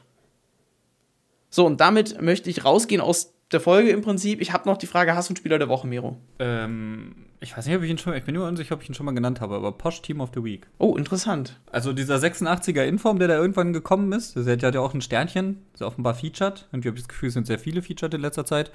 [1.50, 4.40] So, und damit möchte ich rausgehen aus der Folge im Prinzip.
[4.40, 6.16] Ich habe noch die Frage: Hast du einen Spieler der Woche, Miro?
[6.38, 8.94] Ähm, ich weiß nicht, ob ich ihn schon, ich bin nur unsicher, ob ich ihn
[8.94, 10.66] schon mal genannt habe, aber Posh Team of the Week.
[10.78, 11.58] Oh, interessant.
[11.70, 15.58] Also dieser 86er Inform, der da irgendwann gekommen ist, der hat ja auch ein Sternchen,
[15.74, 16.68] ist offenbar featured.
[16.70, 18.70] Und ich habe das Gefühl, es sind sehr viele featured in letzter Zeit.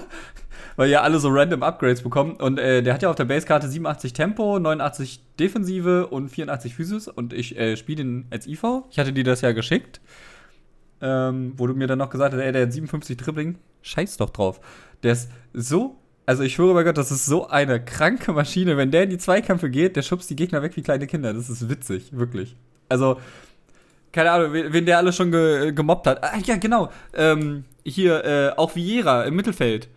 [0.76, 2.36] Weil ja alle so random Upgrades bekommen.
[2.36, 7.08] Und äh, der hat ja auf der Basekarte 87 Tempo, 89 Defensive und 84 Physis.
[7.08, 8.62] Und ich äh, spiele den als IV.
[8.90, 10.02] Ich hatte dir das ja geschickt.
[11.00, 13.56] Ähm, wo du mir dann noch gesagt hast, ey, der hat 57 Dribbling.
[13.80, 14.60] Scheiß doch drauf.
[15.02, 18.76] Der ist so also ich schwöre bei Gott, das ist so eine kranke Maschine.
[18.76, 21.32] Wenn der in die Zweikämpfe geht, der schubst die Gegner weg wie kleine Kinder.
[21.32, 22.56] Das ist witzig, wirklich.
[22.88, 23.20] Also,
[24.12, 26.24] keine Ahnung, wen der alles schon ge gemobbt hat.
[26.24, 26.90] Ah, ja, genau.
[27.14, 29.88] Ähm, hier, äh, auch Vieira im Mittelfeld.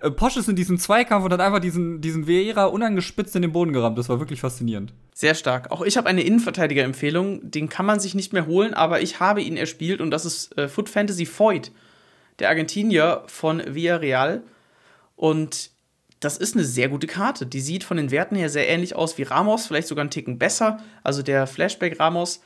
[0.00, 3.52] Äh, Posch ist in diesem Zweikampf und hat einfach diesen, diesen Vieira unangespitzt in den
[3.52, 3.98] Boden gerammt.
[3.98, 4.94] Das war wirklich faszinierend.
[5.12, 5.70] Sehr stark.
[5.70, 7.50] Auch ich habe eine Innenverteidiger-Empfehlung.
[7.50, 10.56] Den kann man sich nicht mehr holen, aber ich habe ihn erspielt und das ist
[10.56, 11.70] äh, Foot Fantasy Void,
[12.38, 14.42] der Argentinier von Villarreal.
[15.20, 15.70] Und
[16.20, 17.44] das ist eine sehr gute Karte.
[17.44, 20.38] Die sieht von den Werten her sehr ähnlich aus wie Ramos, vielleicht sogar einen Ticken
[20.38, 20.82] besser.
[21.04, 22.40] Also der Flashback Ramos.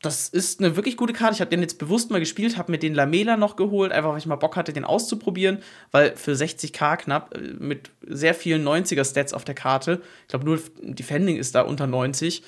[0.00, 1.34] Das ist eine wirklich gute Karte.
[1.34, 4.18] Ich habe den jetzt bewusst mal gespielt, habe mir den Lamela noch geholt, einfach weil
[4.18, 5.58] ich mal Bock hatte, den auszuprobieren,
[5.90, 10.60] weil für 60k knapp äh, mit sehr vielen 90er-Stats auf der Karte, ich glaube nur
[10.82, 12.44] Defending ist da unter 90.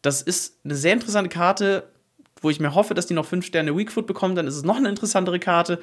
[0.00, 1.90] Das ist eine sehr interessante Karte,
[2.40, 4.38] wo ich mir hoffe, dass die noch 5 Sterne Weakfoot bekommt.
[4.38, 5.78] Dann ist es noch eine interessantere Karte.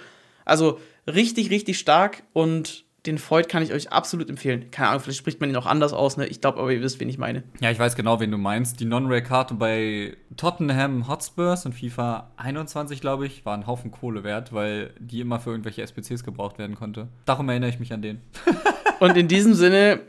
[0.46, 4.72] Also richtig, richtig stark und den Void kann ich euch absolut empfehlen.
[4.72, 6.26] Keine Ahnung, vielleicht spricht man ihn auch anders aus, ne?
[6.28, 7.44] Ich glaube aber, ihr wisst, wen ich meine.
[7.60, 8.80] Ja, ich weiß genau, wen du meinst.
[8.80, 14.54] Die Non-Rare-Karte bei Tottenham Hotspurs und FIFA 21, glaube ich, war ein Haufen Kohle wert,
[14.54, 17.10] weil die immer für irgendwelche SPCs gebraucht werden konnte.
[17.26, 18.22] Darum erinnere ich mich an den.
[19.02, 20.00] und in diesem Sinne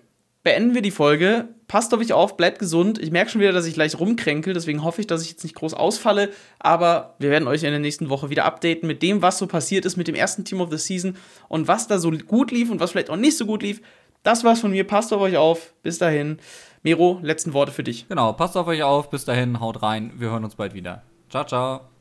[0.44, 1.48] beenden wir die Folge.
[1.66, 2.98] Passt auf euch auf, bleibt gesund.
[2.98, 5.54] Ich merke schon wieder, dass ich gleich rumkränkel, deswegen hoffe ich, dass ich jetzt nicht
[5.54, 6.30] groß ausfalle.
[6.58, 9.84] Aber wir werden euch in der nächsten Woche wieder updaten mit dem, was so passiert
[9.84, 11.16] ist mit dem ersten Team of the Season
[11.48, 13.80] und was da so gut lief und was vielleicht auch nicht so gut lief.
[14.22, 14.84] Das war's von mir.
[14.86, 15.74] Passt auf euch auf.
[15.82, 16.38] Bis dahin.
[16.82, 18.08] Miro, letzten Worte für dich.
[18.08, 19.10] Genau, passt auf euch auf.
[19.10, 20.12] Bis dahin, haut rein.
[20.16, 21.02] Wir hören uns bald wieder.
[21.30, 21.93] Ciao, ciao.